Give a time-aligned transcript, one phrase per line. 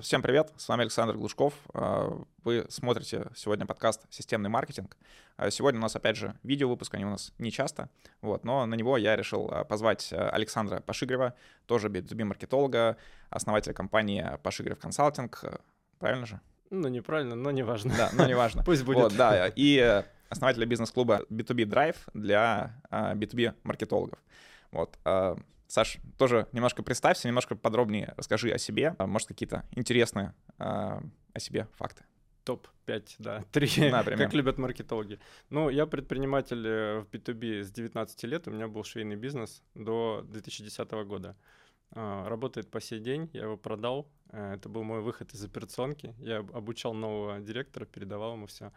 [0.00, 1.54] Всем привет, с вами Александр Глушков.
[1.74, 4.96] А, вы смотрите сегодня подкаст «Системный маркетинг».
[5.36, 7.90] А, сегодня у нас, опять же, видео-выпуск, они у нас не часто,
[8.20, 11.34] вот, но на него я решил а, позвать Александра Пашигрева,
[11.66, 12.96] тоже B2B-маркетолога,
[13.28, 15.42] основателя компании Пашигрев Консалтинг.
[15.98, 16.40] Правильно же?
[16.70, 17.92] Ну, неправильно, но не важно.
[17.98, 18.62] Да, но не важно.
[18.64, 18.98] Пусть будет.
[18.98, 24.20] Вот, да, и основателя бизнес-клуба B2B Drive для B2B-маркетологов.
[24.70, 24.96] Вот,
[25.68, 31.38] Саш, тоже немножко представься, немножко подробнее расскажи о себе, а, может, какие-то интересные э, о
[31.38, 32.04] себе факты.
[32.44, 35.20] Топ-5, да, три, как любят маркетологи.
[35.50, 40.24] Ну, я предприниматель э, в B2B с 19 лет, у меня был швейный бизнес до
[40.30, 41.36] 2010 года.
[41.92, 46.14] А, работает по сей день, я его продал, э, это был мой выход из операционки,
[46.18, 48.72] я обучал нового директора, передавал ему все.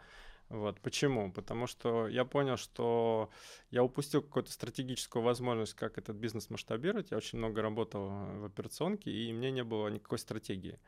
[0.48, 0.80] Вот.
[0.80, 1.32] Почему?
[1.32, 3.30] Потому что я понял, что
[3.70, 7.10] я упустил какую-то стратегическую возможность, как этот бизнес масштабировать.
[7.10, 10.78] Я очень много работал в операционке, и мне не было никакой стратегии.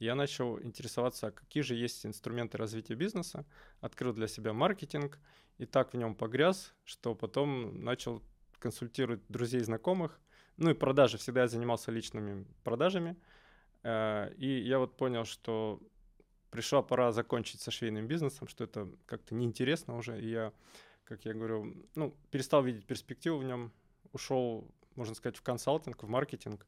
[0.00, 3.46] Я начал интересоваться, какие же есть инструменты развития бизнеса,
[3.80, 5.20] открыл для себя маркетинг,
[5.58, 8.22] и так в нем погряз, что потом начал
[8.58, 10.20] консультировать друзей и знакомых.
[10.56, 11.18] Ну и продажи.
[11.18, 13.16] Всегда я занимался личными продажами.
[13.82, 15.80] Э, и я вот понял, что
[16.52, 20.52] пришла пора закончить со швейным бизнесом, что это как-то неинтересно уже, и я,
[21.04, 23.72] как я говорю, ну, перестал видеть перспективу в нем,
[24.12, 26.66] ушел, можно сказать, в консалтинг, в маркетинг,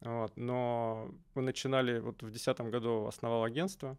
[0.00, 3.98] вот, но мы начинали, вот в 2010 году основал агентство,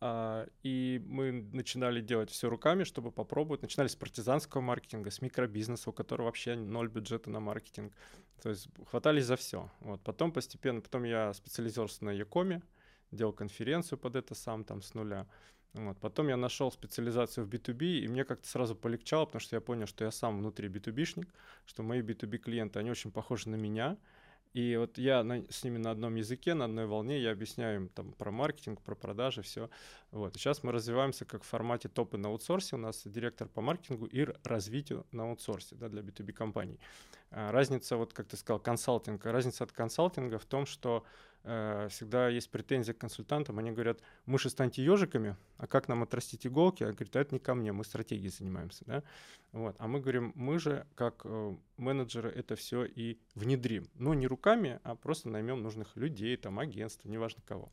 [0.00, 3.62] а, и мы начинали делать все руками, чтобы попробовать.
[3.62, 7.94] Начинали с партизанского маркетинга, с микробизнеса, у которого вообще ноль бюджета на маркетинг.
[8.42, 9.70] То есть хватались за все.
[9.80, 10.02] Вот.
[10.02, 12.62] Потом постепенно, потом я специализировался на Якоме,
[13.10, 15.26] делал конференцию под это сам там с нуля.
[15.74, 15.98] Вот.
[15.98, 19.86] Потом я нашел специализацию в B2B, и мне как-то сразу полегчало, потому что я понял,
[19.86, 21.28] что я сам внутри B2B-шник,
[21.66, 23.98] что мои B2B клиенты, они очень похожи на меня,
[24.56, 27.88] и вот я на, с ними на одном языке, на одной волне, я объясняю им
[27.90, 29.68] там про маркетинг, про продажи, все.
[30.12, 30.34] Вот.
[30.34, 32.76] Сейчас мы развиваемся как в формате топы на аутсорсе.
[32.76, 36.80] У нас директор по маркетингу и развитию на аутсорсе да, для B2B компаний.
[37.30, 39.26] А, разница, вот как ты сказал, консалтинг.
[39.26, 41.04] Разница от консалтинга в том, что
[41.48, 43.60] Э, всегда есть претензии к консультантам.
[43.60, 46.82] Они говорят, мыши станьте ежиками, а как нам отрастить иголки?
[46.82, 48.84] А говорят, а это не ко мне, мы стратегией занимаемся.
[48.84, 49.02] Да?
[49.52, 49.76] Вот.
[49.78, 53.86] А мы говорим, мы же, как э, менеджеры, это все и внедрим.
[53.94, 57.70] Но не руками, а просто наймем нужных людей, там, агентства, неважно кого.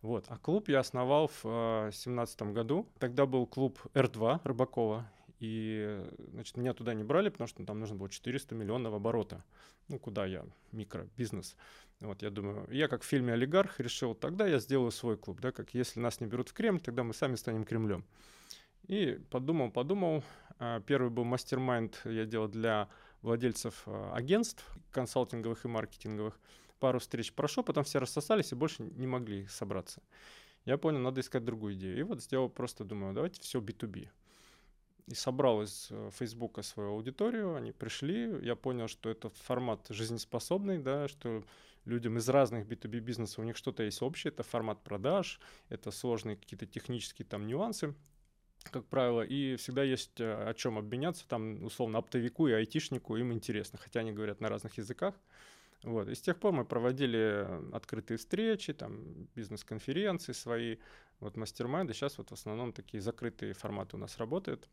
[0.00, 0.24] Вот.
[0.28, 1.42] А клуб я основал в
[1.90, 2.88] 2017 э, году.
[2.98, 5.06] Тогда был клуб R2 Рыбакова.
[5.40, 9.44] И, значит, меня туда не брали, потому что там нужно было 400 миллионов оборота.
[9.88, 10.44] Ну, куда я?
[10.72, 11.56] Микробизнес.
[12.00, 15.52] Вот, я думаю, я как в фильме «Олигарх» решил, тогда я сделаю свой клуб, да,
[15.52, 18.06] как если нас не берут в Кремль, тогда мы сами станем Кремлем.
[18.86, 20.24] И подумал, подумал.
[20.58, 22.88] А, первый был мастер-майнд я делал для
[23.22, 26.40] владельцев а, агентств консалтинговых и маркетинговых.
[26.78, 30.02] Пару встреч прошел, потом все рассосались и больше не могли собраться.
[30.64, 31.98] Я понял, надо искать другую идею.
[31.98, 34.08] И вот сделал просто, думаю, давайте все B2B.
[35.06, 40.78] И собрал из э, Фейсбука свою аудиторию, они пришли, я понял, что этот формат жизнеспособный,
[40.78, 41.44] да, что
[41.84, 46.36] людям из разных B2B бизнесов у них что-то есть общее, это формат продаж, это сложные
[46.36, 47.94] какие-то технические там нюансы,
[48.64, 53.32] как правило, и всегда есть э, о чем обменяться, там, условно, оптовику и айтишнику им
[53.32, 55.14] интересно, хотя они говорят на разных языках.
[55.82, 56.08] Вот.
[56.08, 60.76] И с тех пор мы проводили открытые встречи, там, бизнес-конференции свои,
[61.20, 61.94] вот мастер-майнды.
[61.94, 64.68] Сейчас вот в основном такие закрытые форматы у нас работают.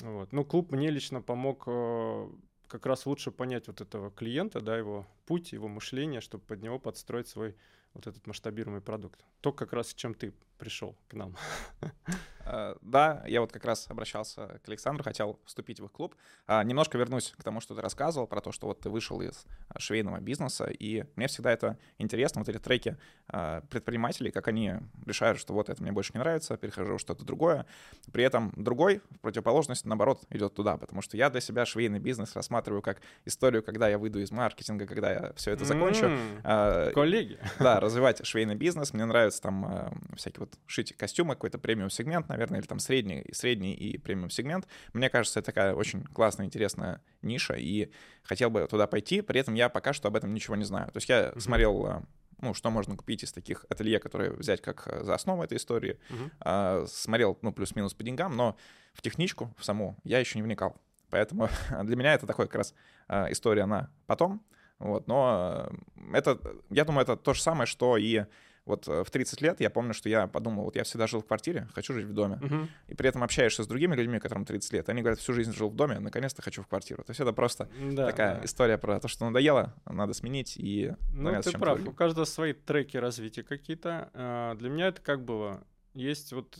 [0.00, 0.32] Вот.
[0.32, 2.28] Ну, клуб мне лично помог э,
[2.72, 6.78] как раз лучше понять вот этого клиента, да, его путь, его мышление, чтобы под него
[6.78, 7.54] подстроить свой
[7.92, 9.22] вот этот масштабируемый продукт.
[9.42, 11.36] То, как раз с чем ты пришел к нам.
[12.46, 16.14] Э, да, я вот как раз обращался к Александру, хотел вступить в их клуб.
[16.46, 19.44] А, немножко вернусь к тому, что ты рассказывал, про то, что вот ты вышел из
[19.68, 22.96] а, швейного бизнеса, и мне всегда это интересно, вот эти треки
[23.28, 24.74] а, предпринимателей, как они
[25.06, 27.66] решают, что вот это мне больше не нравится, перехожу в что-то другое.
[28.12, 32.34] При этом другой, в противоположность, наоборот, идет туда, потому что я для себя швейный бизнес
[32.34, 36.06] рассматриваю как историю, когда я выйду из маркетинга, когда я все это закончу.
[36.06, 37.38] Mm, коллеги.
[37.58, 38.92] Да, развивать швейный бизнес.
[38.92, 43.98] Мне нравится там всякие вот шить костюмы, какой-то премиум-сегмент, наверное, или там средний, средний и
[43.98, 44.66] премиум сегмент.
[44.92, 47.90] Мне кажется, это такая очень классная, интересная ниша, и
[48.22, 50.90] хотел бы туда пойти, при этом я пока что об этом ничего не знаю.
[50.92, 51.40] То есть я mm-hmm.
[51.40, 52.00] смотрел э,
[52.40, 55.98] ну, что можно купить из таких ателье, которые взять как э, за основу этой истории.
[56.10, 56.30] Uh-huh.
[56.40, 58.56] А, смотрел, ну, плюс-минус по деньгам, но
[58.94, 60.76] в техничку, в саму, я еще не вникал.
[61.10, 61.48] Поэтому
[61.84, 62.74] для меня это такой как раз
[63.06, 64.44] а, история на потом.
[64.80, 65.70] Вот, но
[66.12, 66.40] это,
[66.70, 68.24] я думаю, это то же самое, что и
[68.64, 71.26] вот э, в 30 лет я помню, что я подумал, вот я всегда жил в
[71.26, 72.38] квартире, хочу жить в доме.
[72.42, 72.68] Угу.
[72.88, 75.68] И при этом общаешься с другими людьми, которым 30 лет, они говорят, всю жизнь жил
[75.68, 77.02] в доме, наконец-то хочу в квартиру.
[77.04, 78.44] То есть это просто да, такая да.
[78.44, 81.92] история про то, что надоело, надо сменить и Ну, ты прав, другим.
[81.92, 84.10] у каждого свои треки развития какие-то.
[84.14, 85.64] А, для меня это как было?
[85.94, 86.58] Есть вот,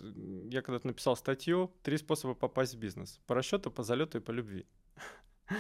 [0.50, 3.18] я когда-то написал статью «Три способа попасть в бизнес».
[3.26, 4.66] По расчету, по залету и по любви.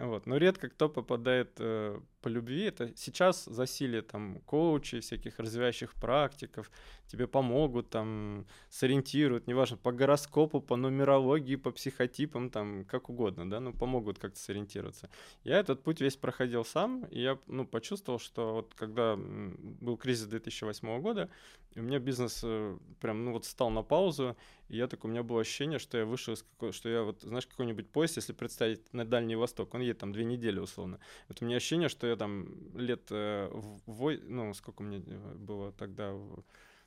[0.00, 0.26] Вот.
[0.26, 2.62] Но редко кто попадает э, по любви.
[2.62, 6.70] Это сейчас засилие там коучей, всяких развивающих практиков.
[7.06, 13.60] Тебе помогут, там, сориентируют, неважно, по гороскопу, по нумерологии, по психотипам, там, как угодно, да,
[13.60, 15.10] ну, помогут как-то сориентироваться.
[15.44, 20.26] Я этот путь весь проходил сам, и я, ну, почувствовал, что вот когда был кризис
[20.26, 21.28] 2008 года,
[21.74, 24.36] и у меня бизнес э, прям, ну, вот стал на паузу,
[24.68, 27.22] и я такой, у меня было ощущение, что я вышел из какой что я вот,
[27.22, 30.98] знаешь, какой-нибудь поезд, если представить на Дальний Восток, он едет там две недели условно.
[31.28, 33.48] Вот у меня ощущение, что я там лет э,
[33.86, 36.12] в, ну, сколько мне э, было тогда,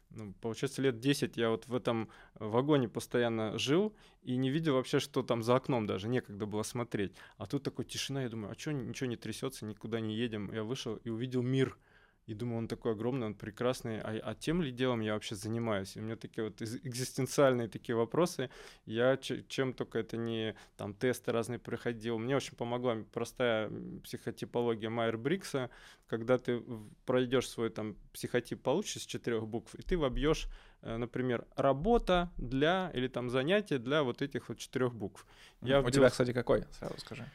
[0.10, 5.00] ну, получается, лет 10 я вот в этом вагоне постоянно жил и не видел вообще,
[5.00, 7.14] что там за окном даже, некогда было смотреть.
[7.38, 10.52] А тут такой тишина, я думаю, а что ничего не трясется, никуда не едем.
[10.52, 11.78] Я вышел и увидел мир—
[12.26, 15.96] и думаю, он такой огромный, он прекрасный, а, а тем ли делом я вообще занимаюсь?
[15.96, 18.50] И у меня такие вот экзистенциальные такие вопросы,
[18.86, 23.70] я чем только это не там тесты разные проходил, мне очень помогла простая
[24.04, 25.70] психотипология Майер Брикса,
[26.08, 26.64] когда ты
[27.06, 30.48] пройдешь свой там психотип, получишь из четырех букв, и ты вобьешь
[30.82, 35.26] э, например, работа для или там занятие для вот этих вот четырех букв.
[35.62, 35.92] Я У вбил...
[35.92, 36.64] тебя, кстати, какой?
[36.80, 37.26] Сразу скажи.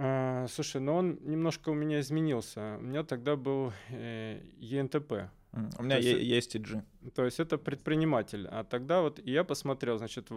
[0.00, 2.76] А, слушай, ну он немножко у меня изменился.
[2.78, 5.12] У меня тогда был э, ЕНТП.
[5.78, 6.82] У меня есть, есть EG.
[7.14, 8.46] То есть это предприниматель.
[8.46, 10.28] А тогда вот я посмотрел, значит,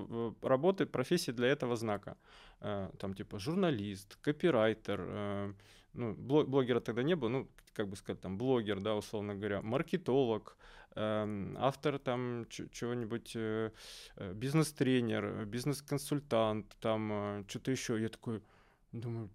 [0.41, 2.17] работы, профессии для этого знака.
[2.59, 5.53] Э, там типа журналист, копирайтер, э,
[5.93, 10.57] ну, блогера тогда не было, ну, как бы сказать, там, блогер, да, условно говоря, маркетолог,
[10.95, 13.71] э, автор там чего-нибудь, э,
[14.15, 18.01] э, бизнес-тренер, бизнес-консультант, там, э, что-то еще.
[18.01, 18.41] Я такой,
[18.91, 19.29] Думаю,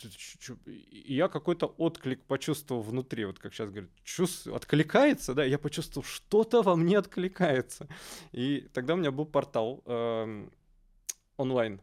[0.66, 4.46] и я какой-то отклик почувствовал внутри, вот как сейчас говорят, чувств...
[4.48, 7.88] откликается, да, я почувствовал, что-то во мне откликается.
[8.32, 10.48] И тогда у меня был портал э,
[11.38, 11.80] онлайн,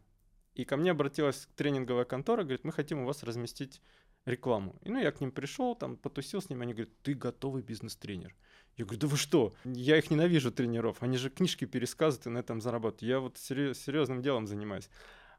[0.53, 3.81] и ко мне обратилась тренинговая контора, говорит, мы хотим у вас разместить
[4.25, 4.75] рекламу.
[4.83, 8.35] И ну я к ним пришел, там потусил с ними, они говорят, ты готовый бизнес-тренер.
[8.77, 9.53] Я говорю, да вы что?
[9.65, 13.01] Я их ненавижу тренеров, они же книжки пересказывают и на этом зарабатывают.
[13.01, 14.89] Я вот серьезным делом занимаюсь.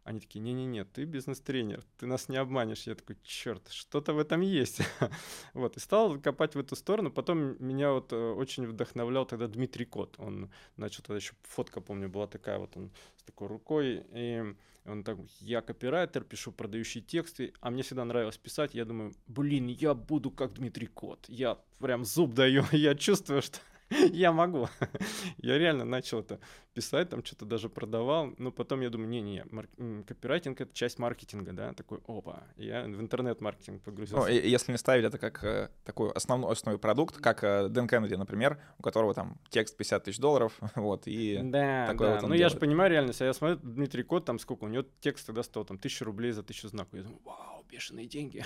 [0.05, 2.87] Они такие, не-не-не, ты бизнес-тренер, ты нас не обманешь.
[2.87, 4.81] Я такой, черт, что-то в этом есть.
[5.55, 7.11] вот, и стал копать в эту сторону.
[7.11, 10.15] Потом меня вот э, очень вдохновлял тогда Дмитрий Кот.
[10.19, 14.55] Он начал тогда еще фотка, помню, была такая вот, он с такой рукой, и
[14.85, 18.75] он так, я копирайтер, пишу продающие тексты, а мне всегда нравилось писать.
[18.75, 21.25] Я думаю, блин, я буду как Дмитрий Кот.
[21.29, 23.59] Я прям зуб даю, я чувствую, что
[24.13, 24.69] я могу.
[25.39, 26.41] я реально начал это
[26.75, 29.69] писать, там что-то даже продавал, но потом я думаю, не-не, мар-
[30.07, 34.27] копирайтинг— это часть маркетинга, да, такой, опа, я в интернет-маркетинг погрузился.
[34.27, 38.15] Ну, если не ставить это как э, такой основной, основной продукт, как э, Дэн Кеннеди,
[38.15, 42.15] например, у которого там текст 50 тысяч долларов, вот, и да, такой да.
[42.21, 44.85] вот Ну, я же понимаю реальность, а я смотрю, Дмитрий Кот, там сколько, у него
[45.01, 48.45] текст тогда стоил, там, тысячу рублей за тысячу знаков, я думаю, вау, бешеные деньги.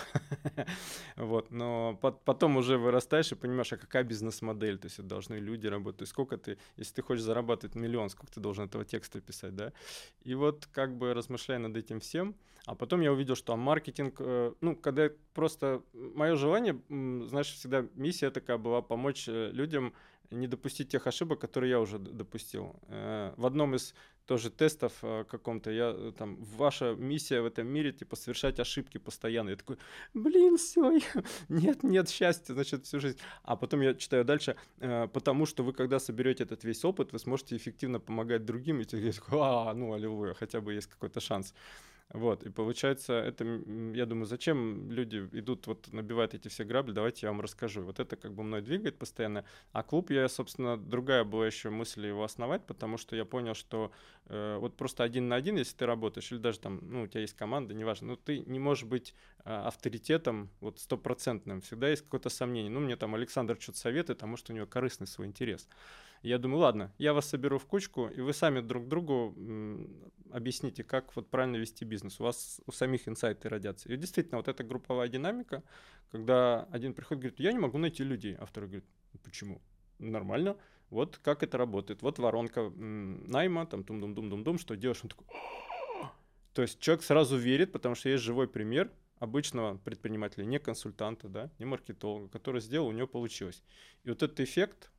[1.17, 5.66] вот, но потом уже вырастаешь и понимаешь, а какая бизнес-модель, то есть это должны люди
[6.02, 9.72] есть сколько ты, если ты хочешь зарабатывать миллион, сколько ты должен этого текста писать, да.
[10.22, 12.34] И вот как бы размышляя над этим всем,
[12.66, 16.78] а потом я увидел, что маркетинг, э, ну, когда просто мое желание,
[17.28, 19.92] знаешь, всегда миссия такая была помочь э, людям
[20.30, 22.76] не допустить тех ошибок, которые я уже допустил.
[22.88, 23.94] Э, в одном из
[24.26, 28.99] тоже тестов э, каком-то, я э, там, ваша миссия в этом мире, типа, совершать ошибки
[28.99, 29.50] постоянно.
[29.50, 29.78] Я такой,
[30.14, 30.99] блин, все,
[31.49, 33.18] нет, нет счастья, значит, всю жизнь.
[33.42, 37.56] А потом я читаю дальше, потому что вы, когда соберете этот весь опыт, вы сможете
[37.56, 41.54] эффективно помогать другим, и я такой, а, ну, аллилуйя, хотя бы есть какой-то шанс.
[42.15, 43.45] Вот, и получается, это,
[43.93, 47.83] я думаю, зачем люди идут, вот набивают эти все грабли, давайте я вам расскажу.
[47.83, 49.45] Вот это как бы мной двигает постоянно.
[49.73, 53.93] А клуб, я, собственно, другая была еще мысль его основать, потому что я понял, что
[54.25, 57.21] э, вот просто один на один, если ты работаешь, или даже там, ну, у тебя
[57.21, 62.31] есть команда, неважно, ну, ты не можешь быть э, авторитетом вот стопроцентным, всегда есть какое-то
[62.31, 62.71] сомнение.
[62.71, 65.69] Ну, мне там Александр что-то советует, потому что у него корыстный свой интерес.
[66.22, 69.34] Я думаю, ладно, я вас соберу в кучку, и вы сами друг другу
[70.30, 72.20] объясните, как вот правильно вести бизнес.
[72.20, 73.88] У вас у самих инсайты родятся.
[73.88, 75.62] И действительно, вот эта групповая динамика,
[76.10, 79.62] когда один приходит и говорит, я не могу найти людей, а второй говорит, «Ну, почему?
[79.98, 80.56] Нормально.
[80.90, 82.02] Вот как это работает.
[82.02, 85.00] Вот воронка найма, там тум-дум-дум-дум-дум, что делаешь?
[85.02, 85.26] Он такой...
[86.54, 91.50] То есть человек сразу верит, потому что есть живой пример обычного предпринимателя, не консультанта, да,
[91.58, 93.62] не маркетолога, который сделал, у него получилось.
[94.04, 94.90] И вот этот эффект,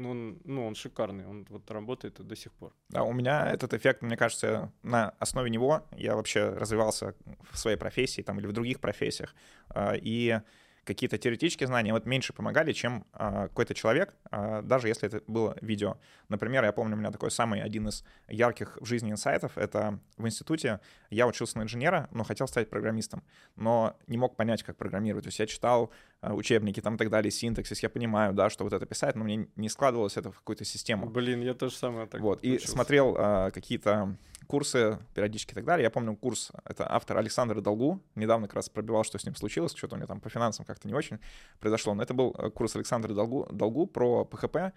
[0.00, 2.72] ну, он, ну, он шикарный, он вот работает до сих пор.
[2.88, 7.14] Да, у меня этот эффект, мне кажется, на основе него я вообще развивался
[7.50, 9.34] в своей профессии там или в других профессиях.
[9.68, 10.40] А, и
[10.84, 15.56] какие-то теоретические знания вот меньше помогали, чем а, какой-то человек, а, даже если это было
[15.60, 15.98] видео.
[16.28, 20.26] Например, я помню, у меня такой самый один из ярких в жизни инсайтов, это в
[20.26, 20.80] институте
[21.10, 23.22] я учился на инженера, но хотел стать программистом,
[23.56, 25.24] но не мог понять, как программировать.
[25.24, 28.72] То есть я читал учебники там и так далее, синтаксис, я понимаю, да, что вот
[28.72, 31.08] это писать, но мне не складывалось это в какую-то систему.
[31.08, 32.66] Блин, я тоже самое так Вот, учился.
[32.66, 35.84] и смотрел а, какие-то курсы периодически и так далее.
[35.84, 39.74] Я помню курс, это автор Александр Долгу, недавно как раз пробивал, что с ним случилось,
[39.74, 41.18] что-то у него там по финансам как-то не очень
[41.58, 44.72] произошло, но это был э, курс Александра Долгу, Долгу про ПХП,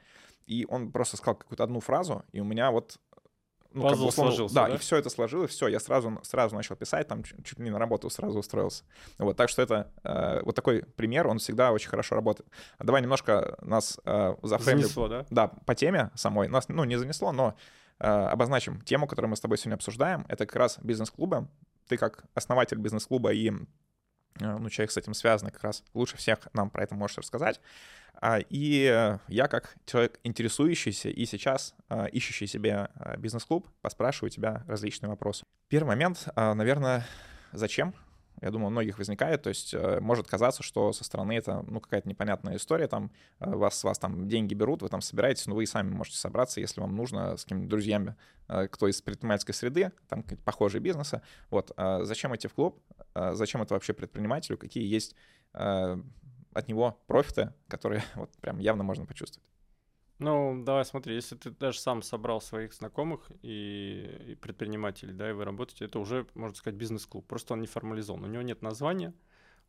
[0.46, 3.00] и он просто сказал какую-то одну фразу, и у меня вот
[3.74, 6.20] ну, Пазл как бы, условно, сложился, да, да, и все это сложилось, все, я сразу,
[6.24, 8.84] сразу начал писать, там чуть, чуть не на работу сразу устроился.
[9.18, 12.50] Вот, так что это э, вот такой пример, он всегда очень хорошо работает.
[12.80, 14.84] Давай немножко нас э, зафреймли.
[14.84, 15.26] Занесло, да?
[15.30, 16.48] Да, по теме самой.
[16.48, 17.56] Нас, ну, не занесло, но
[18.00, 20.26] э, обозначим тему, которую мы с тобой сегодня обсуждаем.
[20.30, 21.48] Это как раз бизнес-клубы.
[21.88, 23.52] Ты как основатель бизнес-клуба и
[24.40, 27.60] ну, человек с этим связан, как раз лучше всех нам про это можешь рассказать.
[28.16, 34.64] А, и я, как человек интересующийся и сейчас а, ищущий себе а, бизнес-клуб, поспрашиваю тебя
[34.68, 35.46] различные вопросы.
[35.68, 37.06] Первый момент, наверное,
[37.52, 37.94] зачем
[38.44, 39.42] я думаю, у многих возникает.
[39.42, 43.10] То есть э, может казаться, что со стороны это ну, какая-то непонятная история, там
[43.40, 46.60] э, вас, вас там деньги берут, вы там собираетесь, но вы и сами можете собраться,
[46.60, 48.16] если вам нужно с какими-то друзьями,
[48.50, 51.22] э, кто из предпринимательской среды, там похожие бизнесы.
[51.50, 51.72] Вот.
[51.78, 52.82] Зачем идти в клуб?
[53.16, 54.58] Зачем это вообще предпринимателю?
[54.58, 55.16] Какие есть
[55.54, 59.48] от него профиты, которые вот прям явно можно почувствовать?
[60.24, 65.34] Ну, давай смотри, если ты даже сам собрал своих знакомых и, и предпринимателей, да, и
[65.34, 67.28] вы работаете, это уже, можно сказать, бизнес-клуб.
[67.28, 68.24] Просто он не формализован.
[68.24, 69.14] У него нет названия,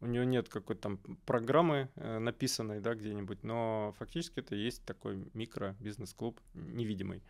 [0.01, 5.29] у него нет какой-то там программы э, написанной, да, где-нибудь, но фактически это есть такой
[5.35, 7.25] микро-бизнес-клуб невидимый.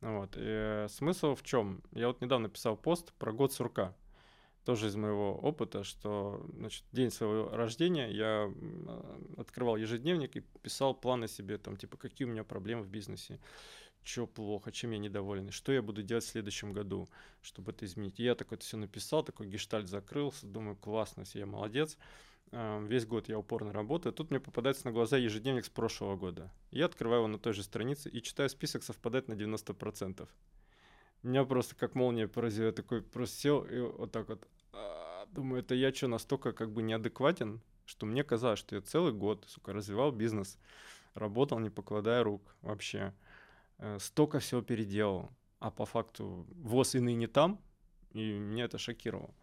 [0.00, 0.34] Вот.
[0.38, 1.82] И, э, смысл в чем?
[1.92, 3.94] Я вот недавно писал пост про год сурка
[4.64, 8.52] тоже из моего опыта, что значит, день своего рождения я
[9.36, 13.40] открывал ежедневник и писал планы себе, там, типа, какие у меня проблемы в бизнесе,
[14.04, 17.08] что плохо, чем я недоволен, что я буду делать в следующем году,
[17.40, 18.20] чтобы это изменить.
[18.20, 21.96] И я такой это все написал, такой гештальт закрылся, думаю, классно, я молодец.
[22.52, 24.12] А, весь год я упорно работаю.
[24.12, 26.52] Тут мне попадается на глаза ежедневник с прошлого года.
[26.70, 30.28] Я открываю его на той же странице и читаю список, совпадает на 90%.
[31.22, 32.66] Меня просто как молния поразила.
[32.66, 34.46] Я такой просто сел и вот так вот.
[34.72, 39.12] А, думаю, это я что, настолько как бы неадекватен, что мне казалось, что я целый
[39.12, 40.58] год, сука, развивал бизнес,
[41.14, 43.12] работал, не покладая рук вообще.
[43.78, 45.30] Э, столько всего переделал.
[45.58, 47.60] А по факту ВОЗ и ныне там,
[48.12, 49.34] и меня это шокировало.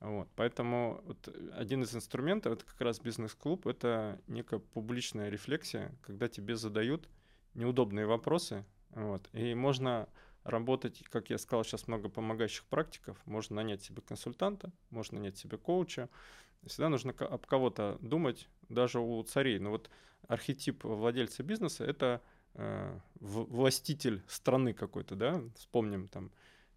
[0.00, 6.28] Вот, поэтому вот один из инструментов, это как раз бизнес-клуб, это некая публичная рефлексия, когда
[6.28, 7.08] тебе задают
[7.54, 10.08] неудобные вопросы, вот, и можно
[10.44, 13.18] работать, как я сказал, сейчас много помогающих практиков.
[13.26, 16.08] Можно нанять себе консультанта, можно нанять себе коуча.
[16.66, 19.58] Всегда нужно об кого-то думать, даже у царей.
[19.58, 19.90] Но вот
[20.28, 22.22] архетип владельца бизнеса— это
[22.54, 26.30] э, властитель страны какой-то, да, вспомним там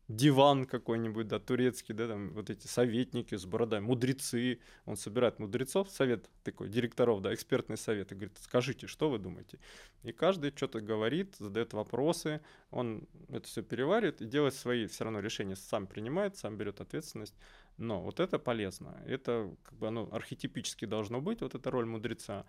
[0.08, 5.90] диван какой-нибудь, да, турецкий, да, там вот эти советники с бородами, мудрецы, он собирает мудрецов,
[5.90, 9.60] совет такой, директоров, да, экспертный совет, и говорит, скажите, что вы думаете?
[10.04, 15.20] И каждый что-то говорит, задает вопросы, он это все переваривает и делает свои все равно
[15.20, 17.36] решения, сам принимает, сам берет ответственность,
[17.77, 22.46] но вот это полезно, это как бы оно архетипически должно быть, вот эта роль мудреца.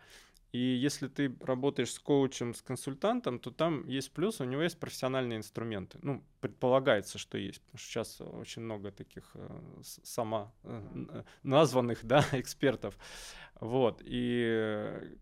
[0.53, 4.79] И если ты работаешь с коучем, с консультантом, то там есть плюс, у него есть
[4.79, 5.99] профессиональные инструменты.
[6.03, 12.25] Ну, предполагается, что есть, потому что сейчас очень много таких э, сама э, названных, да,
[12.33, 12.97] экспертов.
[13.61, 15.19] Вот, и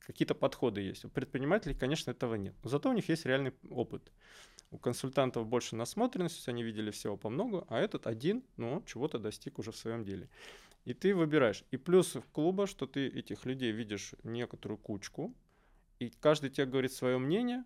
[0.00, 1.04] какие-то подходы есть.
[1.04, 2.54] У предпринимателей, конечно, этого нет.
[2.62, 4.10] Но зато у них есть реальный опыт.
[4.72, 9.58] У консультантов больше насмотренности, они видели всего по много, а этот один, ну, чего-то достиг
[9.58, 10.30] уже в своем деле.
[10.86, 11.62] И ты выбираешь.
[11.70, 15.34] И плюс в клуба, что ты этих людей видишь некоторую кучку,
[15.98, 17.64] и каждый тебе говорит свое мнение,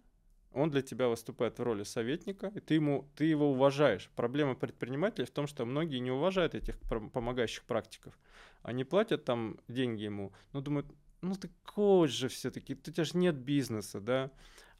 [0.52, 4.10] он для тебя выступает в роли советника, и ты, ему, ты его уважаешь.
[4.16, 8.18] Проблема предпринимателей в том, что многие не уважают этих помогающих практиков.
[8.62, 10.86] Они платят там деньги ему, но думают,
[11.20, 14.32] ну ты коуч же все-таки, у тебя же нет бизнеса, да.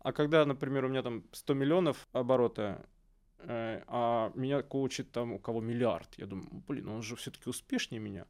[0.06, 2.86] А когда, например, у меня там 100 миллионов оборота,
[3.48, 6.08] Э, а меня коучит там у кого миллиард.
[6.16, 8.26] Я думаю, блин, он же все-таки успешнее меня.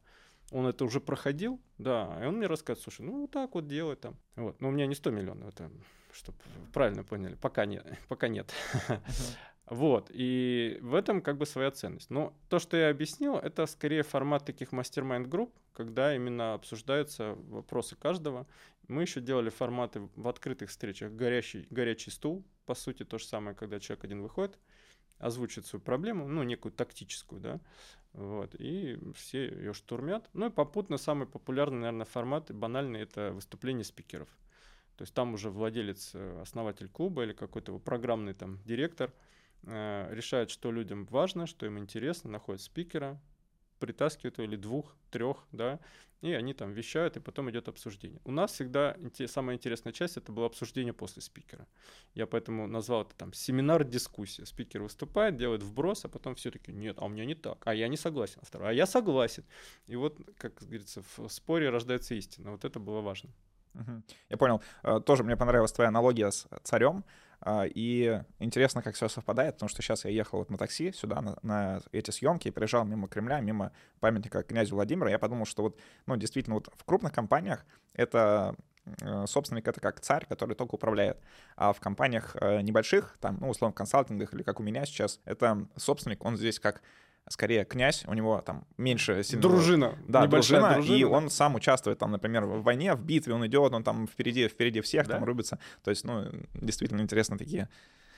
[0.51, 3.95] Он это уже проходил, да, и он мне рассказывает, слушай, ну вот так вот делай
[3.95, 4.15] там.
[4.35, 5.69] Вот, но у меня не 100 миллионов, это,
[6.13, 6.37] чтобы
[6.71, 8.53] правильно поняли, пока нет, пока нет.
[9.69, 12.09] Вот, и в этом как бы своя ценность.
[12.09, 17.97] Но то, что я объяснил, это скорее формат таких mastermind -групп, когда именно обсуждаются вопросы
[17.97, 18.47] каждого.
[18.87, 21.11] Мы еще делали форматы в открытых встречах.
[21.11, 24.57] Горячий, горячий стул, по сути, то же самое, когда человек один выходит,
[25.17, 27.59] озвучит свою проблему, ну, некую тактическую, да,
[28.13, 30.29] вот, и все ее штурмят.
[30.31, 34.29] Ну и попутно самый популярный, наверное, формат, банальный, это выступление спикеров.
[34.95, 39.11] То есть там уже владелец, э, основатель клуба или какой-то программный там директор–
[39.63, 43.19] решает, что людям важно, что им интересно, находит спикера,
[43.79, 45.79] притаскивает или двух, трех, да,
[46.21, 48.19] и они там вещают, и потом идет обсуждение.
[48.25, 48.97] У нас всегда
[49.27, 51.67] самая интересная часть это было обсуждение после спикера.
[52.15, 54.45] Я поэтому назвал это там семинар-дискуссия.
[54.45, 57.73] Спикер выступает, делает вброс, а потом все таки нет, а у меня не так, а
[57.73, 59.43] я не согласен, а я согласен.
[59.85, 62.51] И вот, как говорится, в споре рождается истина.
[62.51, 63.29] Вот это было важно.
[64.29, 64.63] Я понял.
[64.81, 67.03] Э, тоже мне понравилась твоя аналогия с царем.
[67.41, 71.21] А, и интересно, как все совпадает, потому что сейчас я ехал вот на такси сюда,
[71.21, 75.09] на, на эти съемки, и приезжал мимо Кремля, мимо памятника князю Владимиру.
[75.09, 78.55] Я подумал, что вот, ну, действительно, вот в крупных компаниях это
[79.01, 81.19] э, собственник— это как царь, который только управляет.
[81.55, 85.67] А в компаниях э, небольших, там, ну, условно, консалтингах или как у меня сейчас, это
[85.75, 86.81] собственник, он здесь как
[87.29, 89.53] скорее князь, у него там меньше сильного...
[89.53, 89.95] Дружина.
[90.07, 93.73] Да, дружина, дружина, и он сам участвует там, например, в войне, в битве, он идет,
[93.73, 95.15] он там впереди, впереди всех да?
[95.15, 95.59] там рубится.
[95.83, 97.69] То есть, ну, действительно интересно такие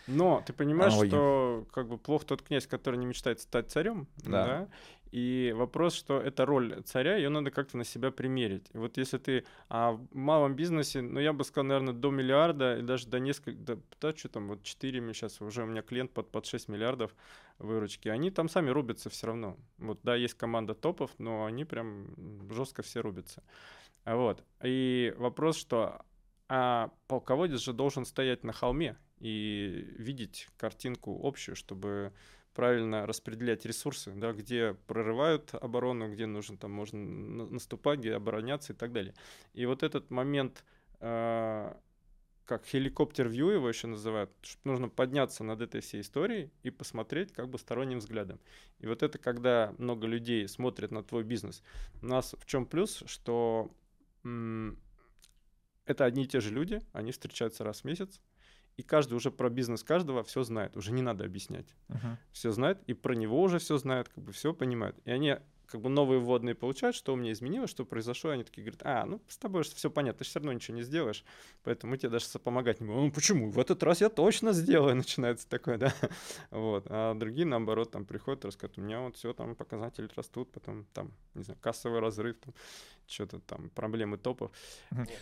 [0.09, 1.09] но ты понимаешь, аналогии.
[1.09, 4.45] что как бы плохо тот князь, который не мечтает стать царем, да.
[4.45, 4.67] да?
[5.11, 8.67] И вопрос, что эта роль царя, ее надо как-то на себя примерить.
[8.73, 12.77] И вот если ты а в малом бизнесе, ну я бы сказал, наверное, до миллиарда
[12.77, 15.81] и даже до нескольких, да, да что там, вот 4 мне сейчас уже у меня
[15.81, 17.15] клиент под, под 6 миллиардов
[17.57, 19.57] выручки, они там сами рубятся все равно.
[19.79, 22.07] Вот да, есть команда топов, но они прям
[22.51, 23.41] жестко все рубятся.
[24.05, 24.43] Вот.
[24.63, 26.01] И вопрос, что
[26.51, 32.13] а полководец же должен стоять на холме и видеть картинку общую, чтобы
[32.53, 38.75] правильно распределять ресурсы, да, где прорывают оборону, где нужно там можно наступать, где обороняться и
[38.75, 39.13] так далее.
[39.53, 40.63] И вот этот момент,
[40.99, 41.73] э,
[42.45, 44.31] как хеликоптер-вью его еще называют,
[44.63, 48.39] нужно подняться над этой всей историей и посмотреть как бы сторонним взглядом.
[48.79, 51.61] И вот это когда много людей смотрят на твой бизнес.
[52.01, 53.71] У нас в чем плюс, что
[55.85, 58.19] это одни и те же люди, они встречаются раз в месяц,
[58.79, 61.67] и каждый уже про бизнес каждого все знает, уже не надо объяснять.
[61.89, 62.15] Uh-huh.
[62.31, 64.97] Все знает, и про него уже все знают, как бы все понимают.
[65.03, 68.63] И они как бы новые вводные получают, что у меня изменилось, что произошло, они такие
[68.63, 71.25] говорят, а, ну с тобой же все понятно, ты все равно ничего не сделаешь,
[71.63, 73.01] поэтому тебе даже помогать не будем.
[73.01, 73.51] Ну почему?
[73.51, 75.93] В этот раз я точно сделаю, начинается такое, да.
[76.49, 76.85] вот.
[76.87, 81.11] А другие, наоборот, там приходят, рассказывают, у меня вот все там показатели растут, потом там,
[81.33, 82.53] не знаю, кассовый разрыв, там,
[83.09, 84.51] что-то там, проблемы топов.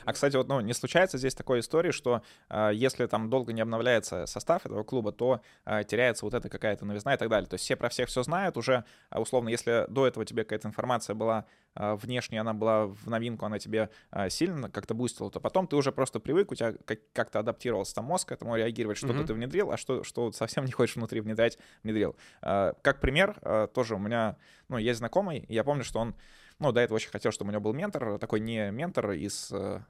[0.05, 3.61] А, кстати, вот, ну, не случается здесь такой истории, что э, если там долго не
[3.61, 7.49] обновляется состав этого клуба, то э, теряется вот эта какая-то новизна и так далее.
[7.49, 10.67] То есть все про всех все знают уже, а условно, если до этого тебе какая-то
[10.67, 15.39] информация была э, внешне, она была в новинку, она тебе э, сильно как-то бустила, то
[15.39, 18.97] потом ты уже просто привык, у тебя как- как-то адаптировался там мозг к этому реагировать,
[18.97, 19.27] что-то mm-hmm.
[19.27, 22.15] ты внедрил, а что, что совсем не хочешь внутри внедрять, внедрил.
[22.41, 24.37] Э, как пример, э, тоже у меня,
[24.69, 26.15] ну, есть знакомый, я помню, что он
[26.59, 29.81] ну, до этого очень хотел, чтобы у него был ментор, такой не ментор из э,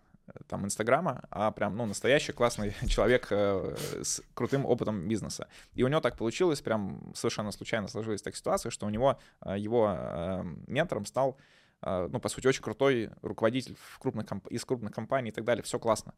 [0.47, 5.47] там Инстаграма, а прям, ну, настоящий классный человек э, с крутым опытом бизнеса.
[5.73, 9.57] И у него так получилось, прям совершенно случайно сложилась так ситуация, что у него э,
[9.57, 11.37] его э, ментором стал
[11.81, 14.47] ну, по сути, очень крутой руководитель в крупных комп...
[14.47, 16.13] из крупных компаний и так далее, все классно.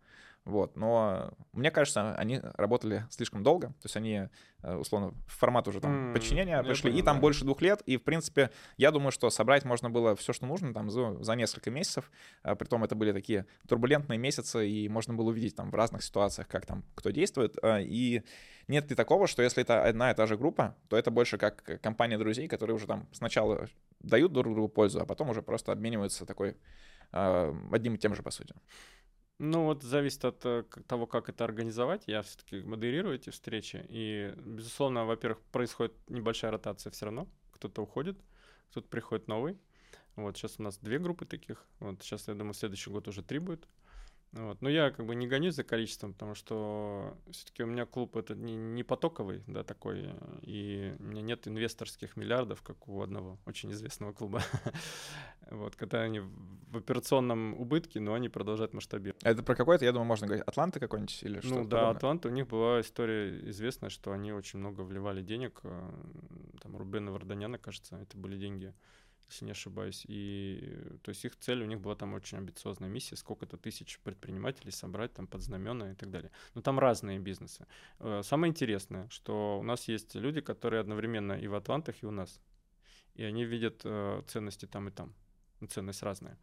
[0.46, 0.76] Вот.
[0.76, 4.30] Но мне кажется, они работали слишком долго, то есть они,
[4.64, 7.82] э, условно, в формат уже там mm, подчинения пришли, понял, и там больше двух лет,
[7.86, 11.36] и, в принципе, я думаю, что собрать можно было все, что нужно, там, за, за
[11.36, 12.10] несколько месяцев,
[12.42, 16.48] а, притом это были такие турбулентные месяцы, и можно было увидеть там в разных ситуациях,
[16.48, 18.24] как там кто действует, а, и
[18.68, 21.82] нет ли такого, что если это одна и та же группа, то это больше как
[21.82, 23.68] компания друзей, которые уже там сначала
[24.00, 26.58] дают друг другу пользу, а потом уже просто обмениваются такой
[27.12, 28.54] а, одним и тем же, по сути.
[29.40, 32.04] Ну, вот зависит от э, того, как это организовать.
[32.08, 33.86] Я все-таки модерирую эти встречи.
[33.88, 37.28] И, безусловно, во-первых, происходит небольшая ротация все равно.
[37.54, 38.20] Кто-то уходит,
[38.70, 39.58] кто-то приходит новый.
[40.18, 41.66] Вот сейчас у нас две группы таких.
[41.80, 43.66] Вот сейчас, я думаю, следующий год уже три будет.
[44.32, 44.62] Вот.
[44.62, 48.36] Но я как бы не гонюсь за количеством, потому что все-таки у меня клуб это
[48.36, 50.10] не, не потоковый, да, такой,
[50.44, 54.44] и у меня нет инвесторских миллиардов, как у одного очень известного клуба.
[55.50, 59.24] вот, когда они в операционном убытке, но они продолжают масштабировать.
[59.24, 61.98] Это про какой-то, я думаю, можно говорить, Атланта какой-нибудь или что-то Ну да, подобное?
[61.98, 65.92] Атланта, у них была история известная, что они очень много вливали денег, э,
[66.62, 68.76] там Рубена Варданяна, кажется, это были деньги
[69.30, 70.06] если не ошибаюсь.
[70.08, 74.72] И то есть их цель, у них была там очень амбициозная миссия, сколько-то тысяч предпринимателей
[74.72, 76.32] собрать там под знамена и так далее.
[76.56, 77.68] Но там разные бизнесы.
[78.00, 82.12] Э, самое интересное, что у нас есть люди, которые одновременно и в Атлантах, и у
[82.12, 82.42] нас.
[83.16, 85.14] И они видят э, ценности там и там.
[85.70, 86.38] Ценность разная.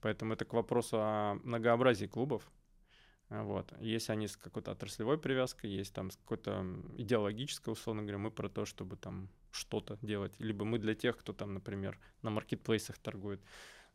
[0.00, 2.50] Поэтому это к вопросу о многообразии клубов.
[3.28, 3.72] Вот.
[3.80, 6.64] Есть они с какой-то отраслевой привязкой, есть там с какой-то
[6.96, 10.34] идеологической, условно говоря, мы про то, чтобы там что-то делать.
[10.38, 13.40] Либо мы для тех, кто там, например, на маркетплейсах торгует.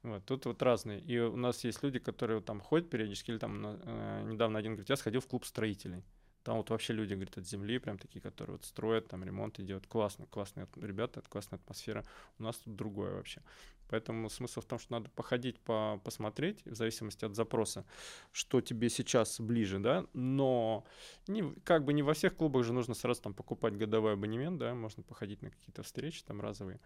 [0.04, 1.00] Вот, тут вот разные.
[1.00, 4.89] И у нас есть люди, которые там ходят периодически, или там э, недавно один говорит,
[4.89, 6.04] я сходил в клуб строителей.
[6.44, 9.88] Там вот вообще люди, говорят, от земли, прям такие, которые вот строят, там ремонт идет.
[9.88, 12.06] Классно, классные ребята, классная атмосфера.
[12.38, 13.41] У нас тут другое вообще.
[13.89, 17.86] Поэтому смысл в том, что надо походить, по, посмотреть, в зависимости от запроса,
[18.32, 20.84] что тебе сейчас ближе, да, но
[21.28, 24.74] не, как бы не во всех клубах же нужно сразу там покупать годовой абонемент, да,
[24.74, 26.80] можно походить на какие-то встречи там разовые.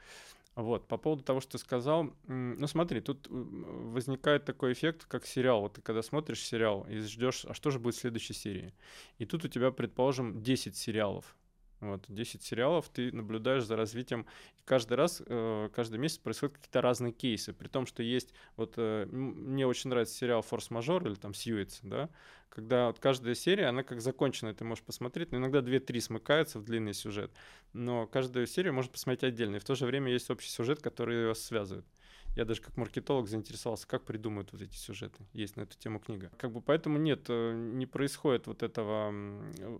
[0.55, 5.62] Вот, по поводу того, что ты сказал, ну смотри, тут возникает такой эффект, как сериал.
[5.62, 8.73] Вот ты когда смотришь сериал и ждешь, а что же будет в следующей серии?
[9.19, 11.38] И тут у тебя, предположим, 10 сериалов,
[11.81, 14.25] вот, 10 сериалов, ты наблюдаешь за развитием.
[14.65, 17.53] Каждый раз, э, каждый месяц происходят какие-то разные кейсы.
[17.53, 22.09] При том, что есть, вот э, мне очень нравится сериал «Форс-мажор» или там «Сьюитс», да,
[22.49, 26.65] когда вот каждая серия, она как законченная, ты можешь посмотреть, но иногда 2-3 смыкаются в
[26.65, 27.31] длинный сюжет,
[27.73, 31.15] но каждую серию можно посмотреть отдельно, и в то же время есть общий сюжет, который
[31.15, 31.85] ее связывает
[32.39, 35.25] я даже как маркетолог заинтересовался, как придумают вот эти сюжеты.
[35.34, 36.32] Есть на эту тему книга.
[36.38, 39.12] Как бы поэтому нет, э, не происходит вот этого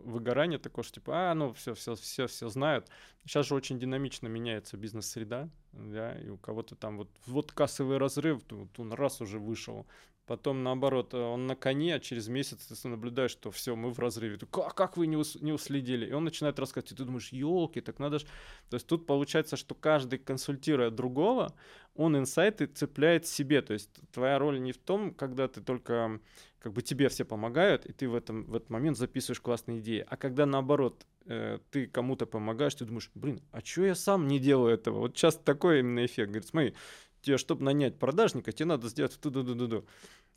[0.04, 2.90] выгорания такого, что типа, а, ну все, все, все, все знают.
[3.24, 8.42] Сейчас же очень динамично меняется бизнес-среда, да, и у кого-то там вот, вот кассовый разрыв,
[8.50, 9.88] вот он раз уже вышел,
[10.30, 14.38] Потом, наоборот, он на коне, а через месяц ты наблюдаешь, что все, мы в разрыве.
[14.38, 16.06] Как, как вы не, ус, не уследили?
[16.06, 18.28] И он начинает рассказывать, и ты думаешь, елки, так надо же...
[18.70, 21.56] То есть тут получается, что каждый, консультируя другого,
[22.00, 23.62] он инсайты цепляет себе.
[23.62, 26.20] То есть твоя роль не в том, когда ты только
[26.60, 30.06] как бы тебе все помогают, и ты в, этом, в этот момент записываешь классные идеи.
[30.08, 34.40] А когда наоборот э, ты кому-то помогаешь, ты думаешь, блин, а что я сам не
[34.40, 35.00] делаю этого?
[35.00, 36.30] Вот часто такой именно эффект.
[36.30, 36.74] Говорит, смотри,
[37.22, 39.86] тебе, чтобы нанять продажника, тебе надо сделать ту-ду-ду-ду-ду.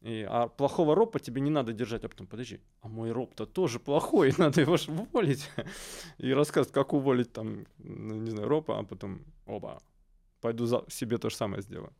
[0.00, 3.78] И, а плохого ропа тебе не надо держать, а потом, подожди, а мой роп-то тоже
[3.78, 5.48] плохой, надо его же уволить.
[6.18, 9.80] И рассказывать, как уволить там, ну, не знаю, ропа, а потом, оба,
[10.42, 11.92] пойду за, себе то же самое сделаю.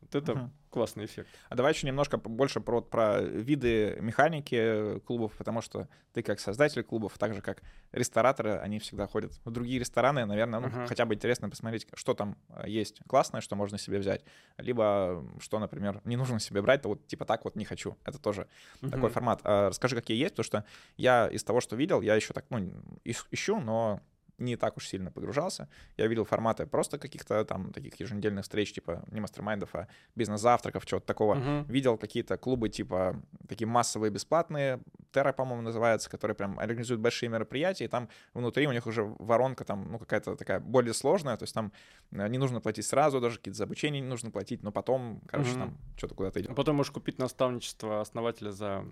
[0.00, 0.48] Вот это uh-huh.
[0.70, 1.28] классный эффект.
[1.48, 6.84] А давай еще немножко больше про, про виды механики клубов, потому что ты как создатель
[6.84, 10.86] клубов, так же как рестораторы, они всегда ходят в другие рестораны, наверное, ну, uh-huh.
[10.86, 14.24] хотя бы интересно посмотреть, что там э, есть классное, что можно себе взять,
[14.56, 17.96] либо что, например, не нужно себе брать, то вот типа так вот не хочу.
[18.04, 18.46] Это тоже
[18.82, 18.90] uh-huh.
[18.90, 19.40] такой формат.
[19.42, 20.64] А, расскажи, какие есть, потому что
[20.96, 22.70] я из того, что видел, я еще так, ну,
[23.04, 24.00] ищу, но
[24.38, 25.68] не так уж сильно погружался.
[25.96, 31.06] Я видел форматы просто каких-то там таких еженедельных встреч, типа не мастер-майндов, а бизнес-завтраков, чего-то
[31.06, 31.34] такого.
[31.34, 31.64] Uh-huh.
[31.70, 34.80] Видел какие-то клубы, типа такие массовые бесплатные,
[35.12, 39.64] Терра, по-моему, называется, которые прям организуют большие мероприятия, и там внутри у них уже воронка
[39.64, 41.72] там, ну, какая-то такая более сложная, то есть там
[42.12, 45.50] э, не нужно платить сразу, даже какие-то за обучение не нужно платить, но потом, короче,
[45.50, 45.58] uh-huh.
[45.58, 46.54] там что-то куда-то идет.
[46.54, 48.84] Потом можешь купить наставничество основателя за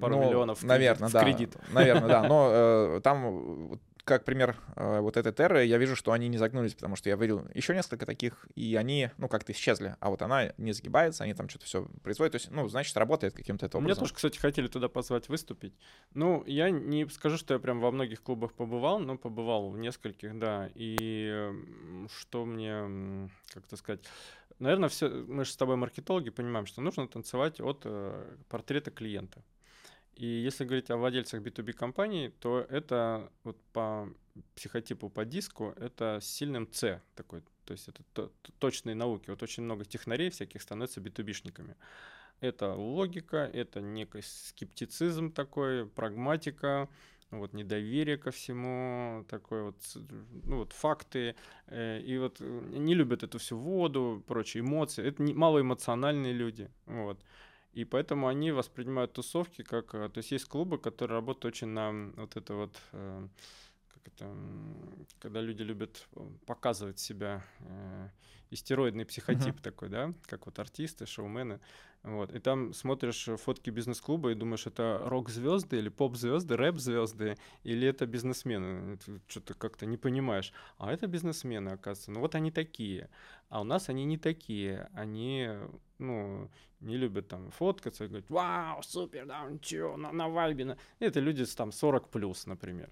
[0.00, 1.56] пару ну, миллионов наверное, в да, кредит.
[1.72, 2.22] Наверное, да.
[2.28, 6.74] Но э, там как пример э, вот этой Терры, я вижу, что они не загнулись,
[6.74, 10.52] потому что я видел еще несколько таких, и они, ну, как-то исчезли, а вот она
[10.58, 13.92] не загибается, они там что-то все производят, то есть, ну, значит, работает каким-то это образом.
[13.92, 15.74] Мне тоже, кстати, хотели туда позвать выступить.
[16.12, 20.38] Ну, я не скажу, что я прям во многих клубах побывал, но побывал в нескольких,
[20.38, 21.50] да, и
[22.18, 24.00] что мне, как то сказать,
[24.58, 29.42] наверное, все, мы же с тобой маркетологи понимаем, что нужно танцевать от э, портрета клиента.
[30.16, 34.08] И если говорить о владельцах B2B компаний, то это вот по
[34.54, 39.30] психотипу, по диску, это с сильным C такой, то есть это то, точные науки.
[39.30, 41.76] Вот очень много технарей всяких становятся B2B-шниками.
[42.40, 46.88] Это логика, это некий скептицизм такой, прагматика,
[47.30, 49.76] вот недоверие ко всему, такой вот,
[50.44, 51.34] ну вот факты,
[51.66, 55.04] э, и вот не любят эту всю воду, прочие эмоции.
[55.04, 57.20] Это не, малоэмоциональные люди, вот.
[57.74, 59.94] И поэтому они воспринимают тусовки как...
[59.94, 62.80] Э, то есть есть клубы, которые работают очень на вот это вот...
[64.04, 64.36] Э, как это...
[65.18, 67.42] Когда люди любят э, показывать себя
[68.50, 69.62] истероидный психотип uh-huh.
[69.62, 71.60] такой, да, как вот артисты, шоумены.
[72.02, 72.34] Вот.
[72.34, 78.98] И там смотришь фотки бизнес-клуба и думаешь, это рок-звезды или поп-звезды, рэп-звезды, или это бизнесмены.
[79.26, 80.52] Что-то как-то не понимаешь.
[80.76, 82.10] А это бизнесмены, оказывается.
[82.10, 83.08] Ну вот они такие.
[83.48, 84.90] А у нас они не такие.
[84.92, 85.48] Они,
[85.98, 90.76] ну, не любят там фоткаться и говорить, вау, супер, да, ничего, на, на вайбе.
[90.98, 92.90] Это люди там 40 плюс, например.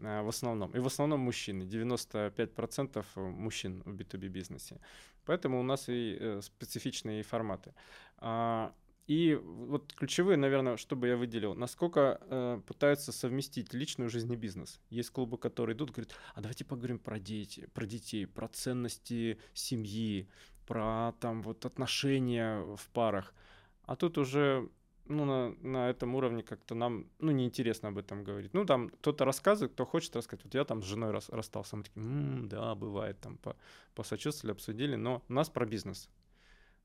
[0.00, 0.70] В основном.
[0.76, 1.64] И в основном мужчины.
[1.64, 4.80] 95% мужчин в B2B бизнесе.
[5.24, 7.72] Поэтому у нас и э, специфичные форматы.
[8.18, 8.72] А,
[9.06, 14.36] и вот ключевые, наверное, что бы я выделил, насколько э, пытаются совместить личную жизнь и
[14.36, 14.80] бизнес.
[14.88, 20.28] Есть клубы, которые идут, говорят, а давайте поговорим про дети, про детей, про ценности семьи,
[20.66, 23.34] про там вот отношения в парах.
[23.82, 24.68] А тут уже
[25.10, 28.54] ну, на, на этом уровне как-то нам, ну, неинтересно об этом говорить.
[28.54, 30.44] Ну, там кто-то рассказывает, кто хочет рассказать.
[30.44, 33.56] Вот я там с женой рас, расстался, мы такие, м-м, да, бывает, там, по,
[33.94, 36.08] посочувствовали, обсудили, но у нас про бизнес.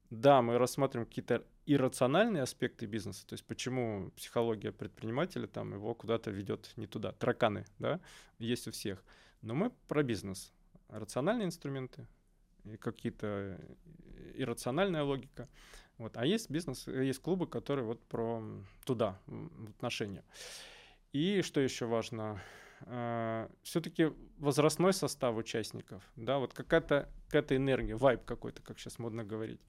[0.09, 6.31] Да, мы рассматриваем какие-то иррациональные аспекты бизнеса, то есть почему психология предпринимателя там его куда-то
[6.31, 7.11] ведет не туда.
[7.13, 7.99] Тараканы, да,
[8.37, 9.03] есть у всех.
[9.41, 10.51] Но мы про бизнес.
[10.89, 12.07] Рациональные инструменты,
[12.65, 13.59] и какие-то
[14.35, 15.47] иррациональная логика.
[15.97, 16.17] Вот.
[16.17, 18.43] А есть бизнес, есть клубы, которые вот про
[18.85, 20.23] туда, в отношения.
[21.13, 22.41] И что еще важно,
[22.81, 29.23] э, все-таки возрастной состав участников, да, вот какая-то какая энергия, вайб какой-то, как сейчас модно
[29.23, 29.61] говорить.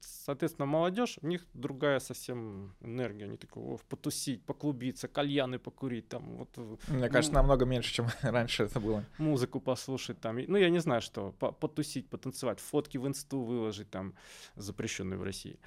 [0.00, 3.24] Соответственно, молодежь, у них другая совсем энергия.
[3.24, 6.08] Они такого потусить, поклубиться, кальяны покурить.
[6.08, 6.56] Там, вот,
[6.88, 9.04] Мне кажется, ну, намного меньше, чем раньше это было.
[9.18, 10.38] Музыку послушать там.
[10.46, 11.32] Ну, я не знаю, что.
[11.32, 14.14] Потусить, потанцевать, фотки в инсту выложить там,
[14.56, 15.58] запрещенные в России.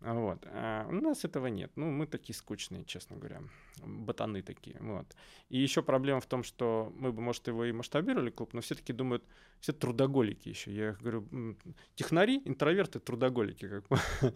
[0.00, 0.46] Вот.
[0.52, 1.72] А у нас этого нет.
[1.76, 3.40] Ну, мы такие скучные, честно говоря.
[3.82, 4.76] Ботаны такие.
[4.80, 5.06] Вот.
[5.48, 8.92] И еще проблема в том, что мы бы, может, его и масштабировали клуб, но все-таки
[8.92, 9.24] думают,
[9.60, 10.72] все трудоголики еще.
[10.72, 11.56] Я говорю,
[11.94, 13.68] технари, интроверты, трудоголики.
[13.68, 13.84] Как.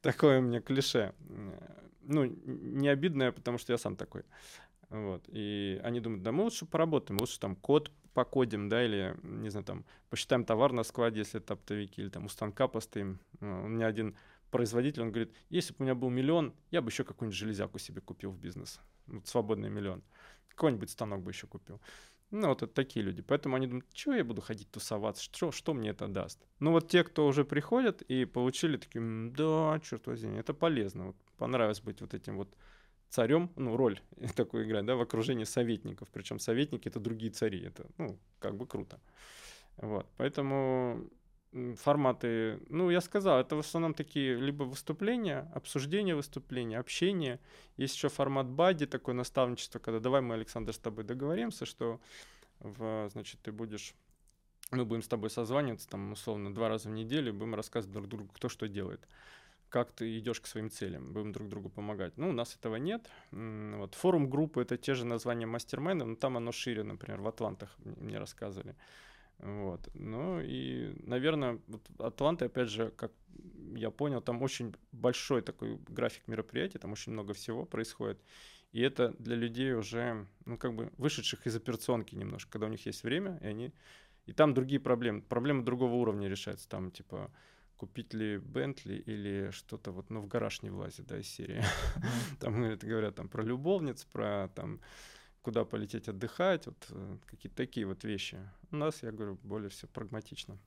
[0.00, 1.12] Такое у меня клише.
[2.02, 4.22] Ну, не обидное, потому что я сам такой.
[4.90, 5.24] Вот.
[5.28, 9.66] И они думают, да мы лучше поработаем, лучше там код покодим, да, или, не знаю,
[9.66, 13.18] там, посчитаем товар на складе, если это оптовики, или там у станка постоим.
[13.40, 14.16] У меня один
[14.54, 18.00] производитель, он говорит, если бы у меня был миллион, я бы еще какую-нибудь железяку себе
[18.00, 18.78] купил в бизнес.
[19.08, 20.04] Вот свободный миллион.
[20.48, 21.80] Какой-нибудь станок бы еще купил.
[22.30, 23.20] Ну, вот это такие люди.
[23.20, 26.38] Поэтому они думают, чего я буду ходить тусоваться, что, что мне это даст?
[26.60, 31.06] Ну, вот те, кто уже приходят и получили такие, да, черт возьми, это полезно.
[31.06, 32.48] Вот понравилось быть вот этим вот
[33.08, 34.00] царем, ну, роль
[34.36, 36.08] такую играть, да, в окружении советников.
[36.12, 37.60] Причем советники— это другие цари.
[37.60, 39.00] Это, ну, как бы круто.
[39.78, 41.10] Вот, поэтому
[41.76, 47.38] форматы, ну, я сказал, это в основном такие либо выступления, обсуждение выступления, общение.
[47.76, 52.00] Есть еще формат бади, такое наставничество, когда давай мы, Александр, с тобой договоримся, что,
[52.60, 53.94] в, значит, ты будешь,
[54.70, 58.30] мы будем с тобой созваниваться, там, условно, два раза в неделю, будем рассказывать друг другу,
[58.32, 59.06] кто что делает
[59.70, 62.16] как ты идешь к своим целям, будем друг другу помогать.
[62.16, 63.10] Ну, у нас этого нет.
[63.32, 67.76] Вот форум группы это те же названия мастер но там оно шире, например, в Атлантах
[67.84, 68.76] мне рассказывали.
[69.38, 69.88] Вот.
[69.94, 73.12] Ну и, наверное, вот Атланта, опять же, как
[73.76, 78.20] я понял, там очень большой такой график мероприятий, там очень много всего происходит.
[78.72, 82.84] И это для людей уже, ну, как бы вышедших из операционки немножко, когда у них
[82.86, 83.72] есть время, и они...
[84.26, 87.30] И там другие проблемы, проблемы другого уровня решаются, там, типа,
[87.76, 91.62] купить ли Бентли или что-то вот, ну, в гараж не влазит, да, из серии.
[92.40, 94.80] Там говорят там про любовниц, про там
[95.44, 98.38] куда полететь отдыхать, вот э, какие-то такие вот вещи.
[98.70, 100.58] У нас, я говорю, более все прагматично.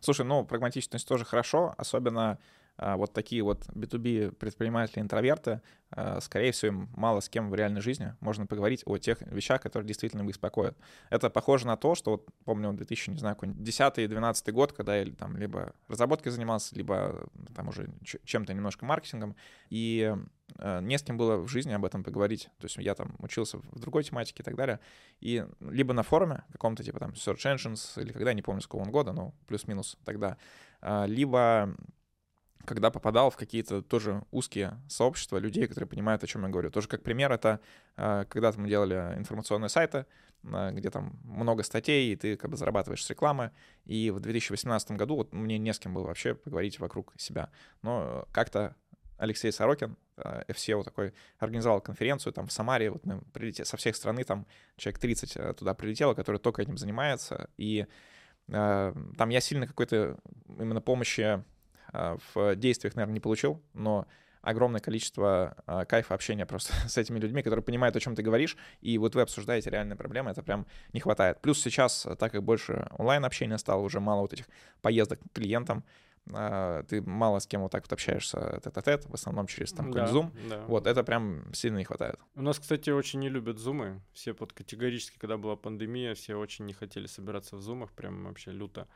[0.00, 2.38] Слушай, ну, прагматичность тоже хорошо, особенно
[2.80, 8.14] вот такие вот B2B предприниматели-интроверты, а, скорее всего, им мало с кем в реальной жизни
[8.20, 10.78] можно поговорить о тех вещах, которые действительно их беспокоят.
[11.10, 15.36] Это похоже на то, что вот помню 2000, не знаю, 10-12 год, когда я там
[15.36, 17.90] либо разработкой занимался, либо там уже
[18.24, 19.36] чем-то немножко маркетингом,
[19.68, 20.14] и
[20.56, 22.50] а, не с кем было в жизни об этом поговорить.
[22.58, 24.80] То есть я там учился в другой тематике и так далее.
[25.20, 28.82] И либо на форуме каком-то, типа там Search Engines, или когда, не помню, с какого
[28.84, 30.38] он года, но плюс-минус тогда,
[30.82, 31.76] либо
[32.64, 36.70] когда попадал в какие-то тоже узкие сообщества людей, которые понимают, о чем я говорю.
[36.70, 37.60] Тоже как пример, это
[37.96, 40.06] э, когда-то мы делали информационные сайты,
[40.42, 43.52] э, где там много статей, и ты как бы зарабатываешь с рекламы.
[43.84, 47.50] И в 2018 году вот мне не с кем было вообще поговорить вокруг себя.
[47.82, 48.76] Но как-то
[49.16, 54.24] Алексей Сорокин, FCO такой, организовал конференцию там в Самаре, вот мы прилетели со всех страны,
[54.24, 54.46] там
[54.76, 57.86] человек 30 э, туда прилетело, которые только этим занимаются, и
[58.48, 60.18] там я сильно какой-то
[60.58, 61.44] именно помощи а,
[61.92, 64.06] в действиях, наверное, не получил, но
[64.42, 68.56] огромное количество а, кайфа общения просто с этими людьми, которые понимают, о чем ты говоришь,
[68.80, 71.40] и вот вы обсуждаете реальные проблемы, это прям не хватает.
[71.40, 74.46] Плюс сейчас, так как больше онлайн-общения стало, уже мало вот этих
[74.80, 75.84] поездок к клиентам,
[76.32, 80.06] а, ты мало с кем вот так вот общаешься тет-а-тет, в основном через там да,
[80.06, 80.30] Zoom.
[80.48, 80.64] Да.
[80.66, 82.16] Вот это прям сильно не хватает.
[82.34, 84.00] У нас, кстати, очень не любят зумы.
[84.12, 88.52] Все под категорически, когда была пандемия, все очень не хотели собираться в зумах, прям вообще
[88.52, 88.86] люто.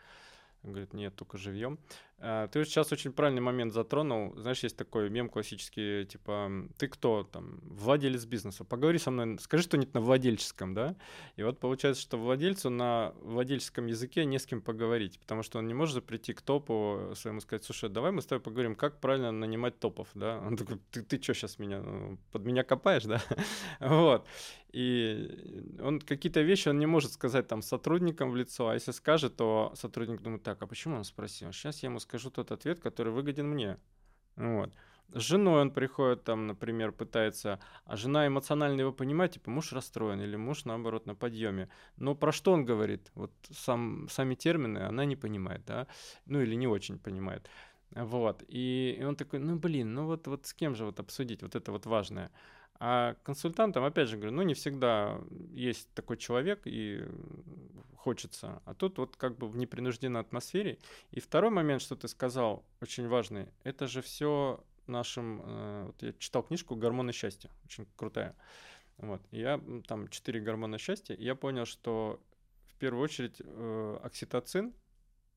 [0.64, 1.78] Говорит, нет, только живьем.
[2.18, 4.34] А, ты сейчас очень правильный момент затронул.
[4.36, 8.64] Знаешь, есть такой мем классический, типа, ты кто там, владелец бизнеса?
[8.64, 10.96] Поговори со мной, скажи что-нибудь на владельческом, да?
[11.36, 15.66] И вот получается, что владельцу на владельческом языке не с кем поговорить, потому что он
[15.66, 19.30] не может прийти к топу своему сказать, слушай, давай мы с тобой поговорим, как правильно
[19.30, 20.38] нанимать топов, да?
[20.38, 23.20] Он такой, ты, ты что сейчас меня, ну, под меня копаешь, да?
[23.80, 24.26] вот.
[24.74, 29.36] И он какие-то вещи он не может сказать там сотрудникам в лицо, а если скажет,
[29.36, 31.52] то сотрудник думает, так, а почему он спросил?
[31.52, 33.78] Сейчас я ему скажу тот ответ, который выгоден мне.
[34.34, 34.74] Вот.
[35.12, 40.20] С женой он приходит, там, например, пытается, а жена эмоционально его понимает, типа муж расстроен
[40.20, 41.68] или муж, наоборот, на подъеме.
[41.96, 43.12] Но про что он говорит?
[43.14, 45.86] Вот сам, сами термины она не понимает, да,
[46.26, 47.48] ну или не очень понимает.
[47.92, 51.42] Вот, и, и он такой, ну блин, ну вот, вот с кем же вот обсудить
[51.42, 52.32] вот это вот важное.
[52.80, 55.20] А консультантам, опять же говорю, ну не всегда
[55.52, 57.04] есть такой человек и
[57.96, 58.60] хочется.
[58.64, 60.78] А тут вот как бы в непринужденной атмосфере.
[61.10, 65.40] И второй момент, что ты сказал, очень важный, это же все нашим...
[65.44, 68.36] Э, вот я читал книжку «Гормоны счастья», очень крутая.
[68.98, 69.22] Вот.
[69.30, 72.20] Я там четыре гормона счастья, и я понял, что
[72.66, 74.74] в первую очередь э, окситоцин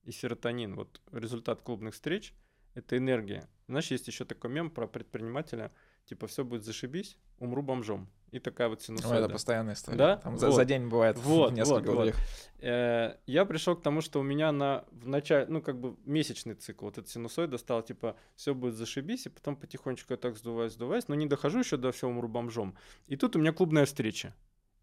[0.04, 2.34] и серотонин, вот результат клубных встреч,
[2.74, 3.48] это энергия.
[3.68, 5.72] Знаешь, есть еще такой мем про предпринимателя–
[6.08, 8.10] типа все будет зашибись, умру бомжом.
[8.32, 9.16] И такая вот синусоида.
[9.16, 9.98] Ой, это постоянная история.
[9.98, 10.18] Да?
[10.18, 10.42] Там вот.
[10.42, 12.16] за, за день бывает вот, несколько вот, вот.
[12.60, 16.56] Э, я пришел к тому, что у меня на в начале, ну как бы месячный
[16.56, 20.74] цикл, вот этот синусоида стал типа все будет зашибись, и потом потихонечку я так сдуваюсь,
[20.74, 22.76] сдуваюсь, но не дохожу еще до все умру бомжом.
[23.08, 24.34] И тут у меня клубная встреча.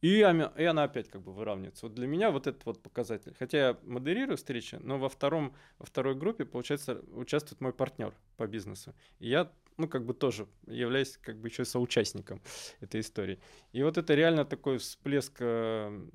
[0.05, 1.87] И, и она опять как бы выравнивается.
[1.87, 3.35] Вот для меня вот этот вот показатель.
[3.39, 8.47] Хотя я модерирую встречи, но во, втором, во второй группе, получается, участвует мой партнер по
[8.47, 8.95] бизнесу.
[9.19, 12.41] И я ну, как бы тоже являюсь как бы еще соучастником
[12.81, 13.41] этой истории.
[13.73, 16.09] И вот это реально такой всплеск э,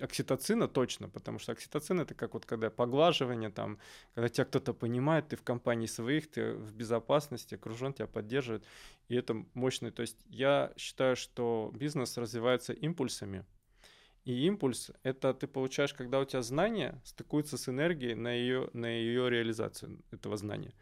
[0.00, 3.78] окситоцина точно, потому что окситоцин это как вот когда поглаживание, там,
[4.14, 8.64] когда тебя кто-то понимает, ты в компании своих, ты в безопасности, окружен, тебя поддерживает,
[9.08, 9.90] и это мощный.
[9.90, 13.44] То есть я считаю, что бизнес развивается импульсами,
[14.24, 18.86] и импульс— это ты получаешь, когда у тебя знания стыкуются с энергией на ее, на
[18.86, 20.72] ее реализацию этого знания.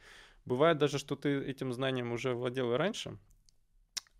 [0.45, 3.19] Бывает даже, что ты этим знанием уже владел и раньше,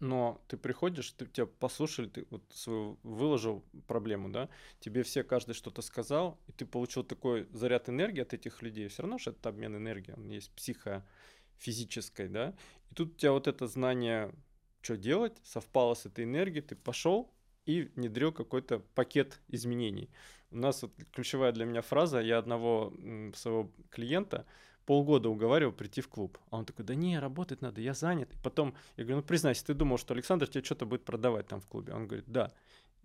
[0.03, 4.49] но ты приходишь, ты, тебя послушали, ты вот свою выложил проблему, да,
[4.81, 8.89] тебе все, каждый что-то сказал, и ты получил такой заряд энергии от этих людей.
[8.89, 12.55] Все равно же это обмен энергии, он есть психофизической, да,
[12.91, 14.35] и тут у тебя вот это знание,
[14.81, 17.33] что делать, совпало с этой энергией, ты пошел
[17.65, 20.11] и внедрил какой-то пакет изменений.
[20.51, 22.93] У нас вот ключевая для меня фраза, я одного
[23.35, 24.47] своего клиента,
[24.93, 26.37] полгода уговаривал прийти в клуб.
[26.51, 28.31] А он такой, да не, работать надо, я занят.
[28.35, 31.63] И потом я говорю, ну признайся, ты думал, что Александр тебе что-то будет продавать там
[31.63, 31.95] в клубе?
[31.95, 32.53] Он говорит, да.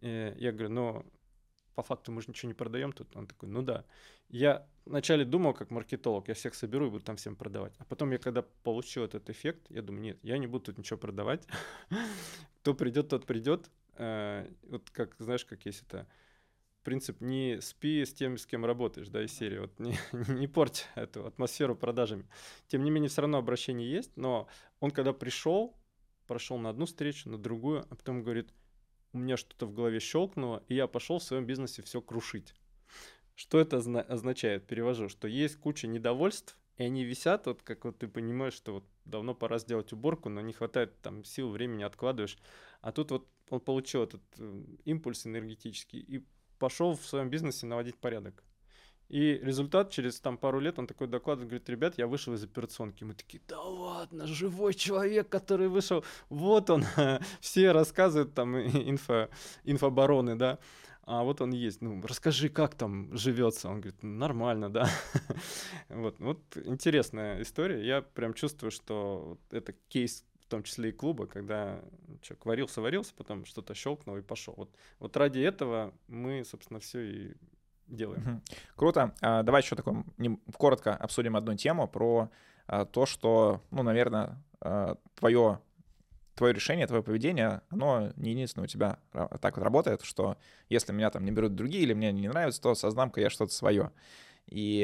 [0.01, 1.05] И я говорю, ну
[1.75, 3.15] по факту мы же ничего не продаем тут.
[3.15, 3.85] Он такой, ну да.
[4.27, 7.73] Я вначале думал как маркетолог, я всех соберу и буду там всем продавать.
[7.77, 10.99] А потом я когда получил этот эффект, я думаю, нет, я не буду тут ничего
[10.99, 11.47] продавать.
[12.61, 13.71] Кто придет, тот придет.
[13.93, 16.05] Э, вот как, знаешь, как есть это
[16.87, 19.97] принцип не спи с тем, с кем работаешь, да, из серии, вот не,
[20.29, 22.25] не порть эту атмосферу продажами.
[22.69, 24.47] Тем не менее, все равно обращение есть, но
[24.79, 25.75] он когда пришел,
[26.27, 28.53] прошел на одну встречу, на другую, а потом говорит,
[29.11, 32.53] у меня что-то в голове щелкнуло, и я пошел в своем бизнесе все крушить.
[33.35, 34.65] Что это означает?
[34.65, 38.85] Перевожу, что есть куча недовольств, и они висят, вот как вот ты понимаешь, что вот
[39.03, 42.37] давно пора сделать уборку, но не хватает там сил, времени, откладываешь.
[42.79, 46.23] А тут вот он получил этот э, импульс энергетический и
[46.57, 48.43] пошел в своем бизнесе наводить порядок.
[49.09, 53.05] И результат через там пару лет он такой доклад говорит, ребят, я вышел из операционки.
[53.05, 56.83] Мы такие, да ладно, живой человек, который вышел, вот он,
[57.39, 59.29] все рассказывают там инфо,
[59.63, 60.59] инфобароны, да,
[61.07, 63.69] а вот он есть, ну расскажи, как там живется.
[63.69, 64.89] Он говорит, нормально, да.
[65.89, 67.87] вот, вот интересная история.
[67.87, 71.81] Я прям чувствую, что это кейс в том числе и клуба, когда
[72.21, 74.53] человек варился, варился, потом что-то щелкнул и пошел.
[74.55, 77.33] Вот, вот ради этого мы, собственно, все и
[77.87, 78.41] делаем.
[78.77, 79.13] Круто.
[79.21, 80.05] А, давай еще такое,
[80.57, 82.29] коротко обсудим одну тему про
[82.65, 85.59] а, то, что, ну, наверное, а, твое
[86.35, 88.99] твое решение, твое поведение, оно не единственное у тебя
[89.41, 90.37] так вот работает, что
[90.69, 93.91] если меня там не берут другие или мне не нравится, то создам-ка я что-то свое.
[94.47, 94.83] И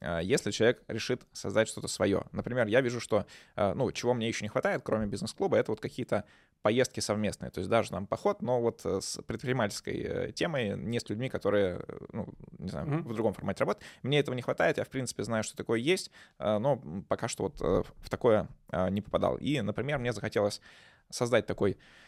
[0.00, 4.28] э, если человек решит создать что-то свое, например, я вижу, что, э, ну, чего мне
[4.28, 6.24] еще не хватает, кроме бизнес-клуба, это вот какие-то
[6.62, 11.08] поездки совместные, то есть даже там поход, но вот э, с предпринимательской темой, не с
[11.08, 11.80] людьми, которые,
[12.12, 13.02] ну, не знаю, mm-hmm.
[13.02, 13.86] в другом формате работают.
[14.02, 17.60] Мне этого не хватает, я, в принципе, знаю, что такое есть, но пока что вот
[17.60, 18.48] в такое
[18.90, 19.36] не попадал.
[19.36, 20.60] И, например, мне захотелось
[21.10, 22.07] создать такой Э,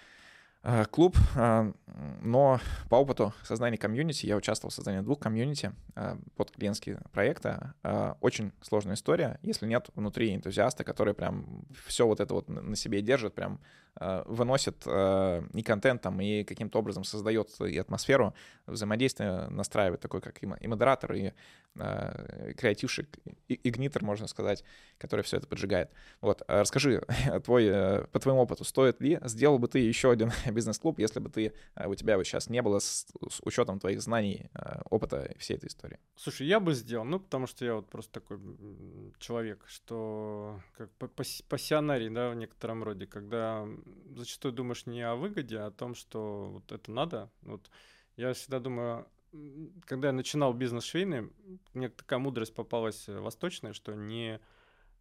[0.90, 1.72] клуб, э,
[2.20, 7.72] но по опыту создания комьюнити, я участвовал в создании двух комьюнити, э, под клиентские проекты,
[7.82, 12.76] э, очень сложная история, если нет внутри энтузиаста, который прям все вот это вот на
[12.76, 18.34] себе держит, прям э, выносит э, и контент там, и каким-то образом создает и атмосферу
[18.66, 21.32] взаимодействия, настраивает такой, как и модератор, и
[21.76, 23.18] э, креативщик,
[23.48, 24.64] и игнитор, можно сказать,
[24.98, 25.90] который все это поджигает.
[26.20, 27.02] Вот, расскажи,
[27.44, 31.52] твой, по твоему опыту, стоит ли, сделал бы ты еще один бизнес-клуб, если бы ты,
[31.84, 34.50] у тебя вот сейчас не было с, с учетом твоих знаний,
[34.88, 35.98] опыта всей этой истории?
[36.16, 38.38] Слушай, я бы сделал, ну, потому что я вот просто такой
[39.18, 40.90] человек, что как
[41.48, 43.66] пассионарий, да, в некотором роде, когда
[44.14, 47.30] зачастую думаешь не о выгоде, а о том, что вот это надо.
[47.42, 47.70] Вот
[48.16, 49.06] я всегда думаю,
[49.86, 51.30] когда я начинал бизнес швейный,
[51.74, 54.40] мне такая мудрость попалась восточная, что не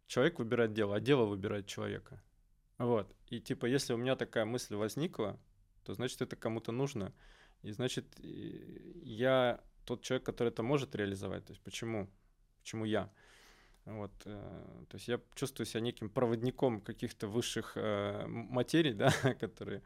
[0.06, 2.22] человек выбирает дело, а дело выбирает человека.
[2.78, 3.14] Вот.
[3.28, 5.38] И типа, если у меня такая мысль возникла,
[5.84, 7.12] то значит это кому-то нужно.
[7.62, 11.44] И значит, я тот человек, который это может реализовать.
[11.44, 12.08] То есть почему?
[12.60, 13.10] Почему я?
[13.86, 19.10] Вот, э, то есть я чувствую себя неким проводником каких-то высших э, материй, да,
[19.40, 19.82] которые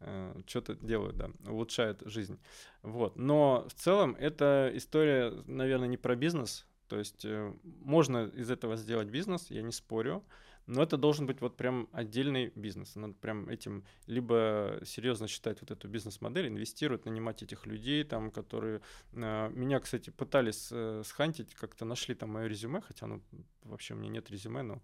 [0.00, 2.38] э, что-то делают, да, улучшают жизнь.
[2.82, 3.16] Вот.
[3.16, 6.66] Но в целом эта история, наверное, не про бизнес.
[6.88, 10.24] То есть э, можно из этого сделать бизнес, я не спорю.
[10.68, 12.94] Но это должен быть вот прям отдельный бизнес.
[12.94, 18.82] Надо прям этим либо серьезно считать вот эту бизнес-модель, инвестировать, нанимать этих людей, там, которые...
[19.14, 23.22] Э, меня, кстати, пытались э, схантить, как-то нашли там мое резюме, хотя ну,
[23.62, 24.82] вообще у меня нет резюме, но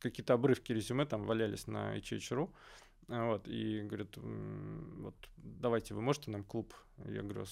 [0.00, 2.50] какие-то обрывки резюме там валялись на HH.ru.
[3.06, 6.74] Вот, и говорят, вот давайте, вы можете нам клуб?
[7.04, 7.44] Я говорю,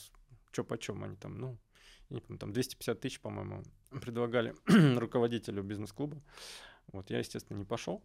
[0.51, 1.57] что почем они там, ну,
[2.09, 4.57] я не помню, там 250 тысяч, по-моему, предлагали
[4.99, 6.21] руководителю бизнес-клуба.
[6.93, 8.03] Вот, я, естественно, не пошел.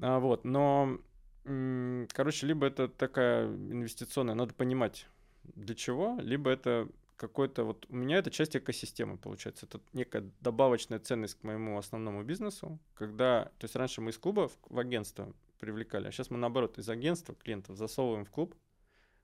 [0.00, 0.98] А, вот, но,
[1.44, 5.06] короче, либо это такая инвестиционная, надо понимать,
[5.42, 10.98] для чего, либо это какой-то вот у меня это часть экосистемы получается это некая добавочная
[10.98, 15.32] ценность к моему основному бизнесу когда то есть раньше мы из клуба в, в агентство
[15.60, 18.56] привлекали а сейчас мы наоборот из агентства клиентов засовываем в клуб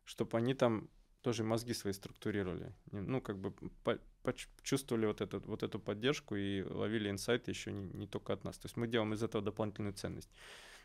[0.05, 0.88] чтобы они там
[1.22, 3.53] тоже мозги свои структурировали ну как бы
[4.23, 8.59] почувствовали вот, этот, вот эту поддержку и ловили инсайты еще не, не только от нас.
[8.59, 10.31] То есть мы делаем из этого дополнительную ценность.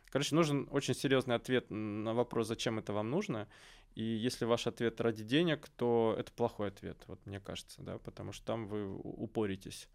[0.10, 3.48] Короче, нужен очень серьезный ответ на вопрос, зачем это вам нужно.
[3.96, 8.34] И если ваш ответ ради денег, то это плохой ответ, вот мне кажется, да, потому
[8.34, 9.88] что там вы упоритесь.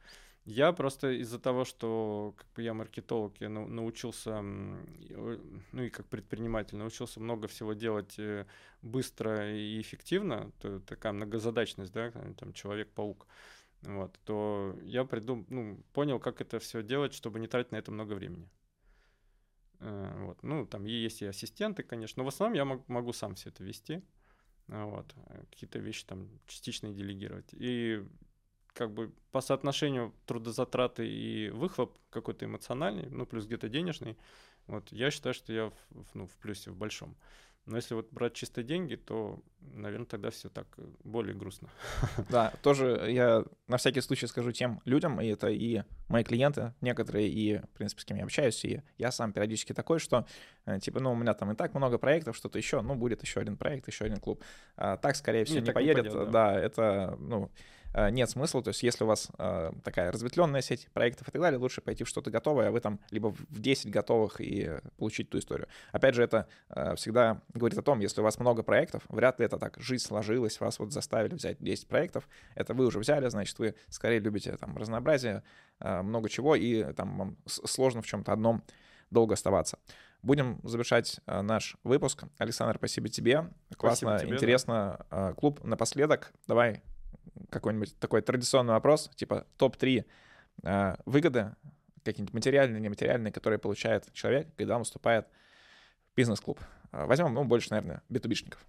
[0.50, 6.76] Я просто из-за того, что как бы я маркетолог, я научился, ну и как предприниматель,
[6.76, 8.46] научился много всего делать э,
[8.82, 13.28] быстро и эффективно, то такая многозадачность, да, там Человек-паук,
[13.82, 17.92] вот, то я придум, ну, понял, как это все делать, чтобы не тратить на это
[17.92, 18.50] много времени.
[19.78, 23.50] Э, вот, ну, там есть и ассистенты, конечно, но в основном я могу сам все
[23.50, 24.02] это вести,
[24.66, 27.50] вот, э, какие-то вещи там частично делегировать.
[27.52, 28.04] И
[28.72, 34.16] как бы по соотношению трудозатраты и выхлоп какой-то эмоциональный, ну, плюс где-то денежный,
[34.66, 37.16] вот, я считаю, что я в, ну, в плюсе, в большом.
[37.66, 41.68] Но если вот брать чисто деньги, то, наверное, тогда все так э, более грустно.
[42.28, 47.28] Да, тоже я на всякий случай скажу тем людям, и это и мои клиенты, некоторые,
[47.28, 50.26] и, в принципе, с кем я общаюсь, и я сам периодически такой, что,
[50.64, 53.40] э, типа, ну, у меня там и так много проектов, что-то еще, ну, будет еще
[53.40, 54.42] один проект, еще один клуб.
[54.76, 56.04] А, так, скорее всего, не, не поедет.
[56.04, 56.52] Не пойдет, да.
[56.52, 57.50] да, это, ну,
[57.94, 58.62] нет смысла.
[58.62, 62.04] То есть если у вас э, такая разветвленная сеть проектов и так далее, лучше пойти
[62.04, 65.68] в что-то готовое, а вы там либо в 10 готовых и получить ту историю.
[65.92, 69.46] Опять же, это э, всегда говорит о том, если у вас много проектов, вряд ли
[69.46, 73.58] это так, жизнь сложилась, вас вот заставили взять 10 проектов, это вы уже взяли, значит,
[73.58, 75.42] вы скорее любите там разнообразие,
[75.80, 78.62] много чего, и там вам сложно в чем-то одном
[79.10, 79.78] долго оставаться.
[80.22, 82.24] Будем завершать наш выпуск.
[82.36, 83.48] Александр, спасибо тебе.
[83.76, 85.06] Классно, спасибо тебе, интересно.
[85.10, 85.32] Да.
[85.32, 86.32] Клуб напоследок.
[86.46, 86.82] Давай
[87.50, 90.04] какой-нибудь такой традиционный вопрос, типа топ-3
[90.62, 91.54] э, выгоды,
[92.04, 95.26] какие-нибудь материальные, нематериальные, которые получает человек, когда он вступает
[96.12, 96.60] в бизнес-клуб.
[96.92, 98.64] Э, возьмем, ну, больше, наверное, битубишников.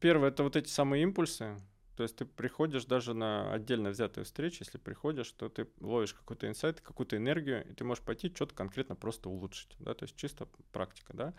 [0.00, 1.56] Первое— это вот эти самые импульсы.
[1.96, 6.48] То есть ты приходишь даже на отдельно взятую встречу, если приходишь, то ты ловишь какой-то
[6.48, 10.48] инсайт, какую-то энергию, и ты можешь пойти что-то конкретно просто улучшить, да, то есть чисто
[10.72, 11.34] практика, да.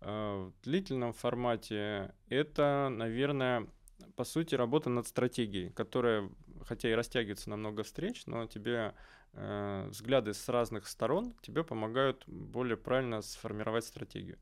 [0.00, 3.68] Э, в длительном формате это, наверное,
[4.16, 6.30] по сути, работа над стратегией, которая,
[6.64, 8.94] хотя и растягивается на много встреч, но тебе
[9.32, 14.38] э, взгляды с разных сторон тебе помогают более правильно сформировать стратегию.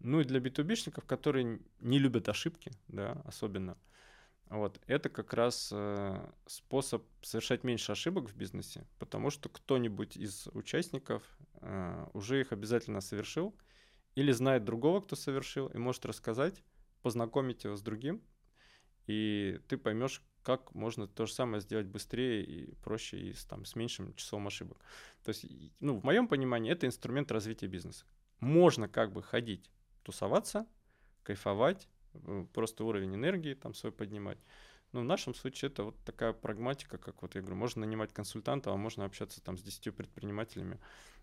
[0.00, 3.78] Ну и для битубишников, которые не любят ошибки, да, особенно,
[4.50, 10.48] вот, это как раз э, способ совершать меньше ошибок в бизнесе, потому что кто-нибудь из
[10.48, 11.22] участников
[11.60, 13.56] э, уже их обязательно совершил
[14.14, 16.62] или знает другого, кто совершил, и может рассказать,
[17.02, 18.22] познакомить его с другим,
[19.06, 23.64] и ты поймешь, как можно то же самое сделать быстрее и проще, и с, там,
[23.64, 24.78] с меньшим числом ошибок.
[25.24, 25.46] То есть,
[25.80, 28.04] ну, в моем понимании, это инструмент развития бизнеса.
[28.40, 29.70] Можно как бы ходить,
[30.02, 30.66] тусоваться,
[31.22, 31.88] кайфовать,
[32.52, 34.38] просто уровень энергии там свой поднимать.
[34.92, 38.70] Но в нашем случае это вот такая прагматика, как вот я говорю, можно нанимать консультанта,
[38.70, 40.78] а можно общаться там с 10 предпринимателями,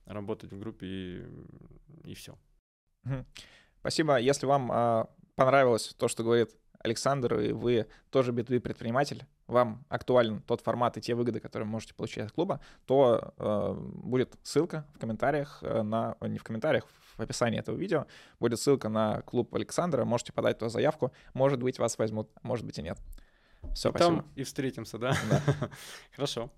[0.05, 1.25] работать в группе и,
[2.03, 2.37] и все.
[3.79, 4.19] Спасибо.
[4.19, 5.05] Если вам э,
[5.35, 6.51] понравилось то, что говорит
[6.83, 11.71] Александр, и вы тоже B2B предприниматель, вам актуален тот формат и те выгоды, которые вы
[11.71, 16.15] можете получить от клуба, то э, будет ссылка в комментариях э, на...
[16.21, 16.85] Не в комментариях,
[17.17, 18.05] в описании этого видео
[18.39, 22.79] будет ссылка на клуб Александра, можете подать туда заявку, может быть, вас возьмут, может быть
[22.79, 22.97] и нет.
[23.73, 23.97] Все, и спасибо.
[23.97, 25.15] там и встретимся, да?
[25.29, 25.41] Да.
[26.15, 26.51] Хорошо.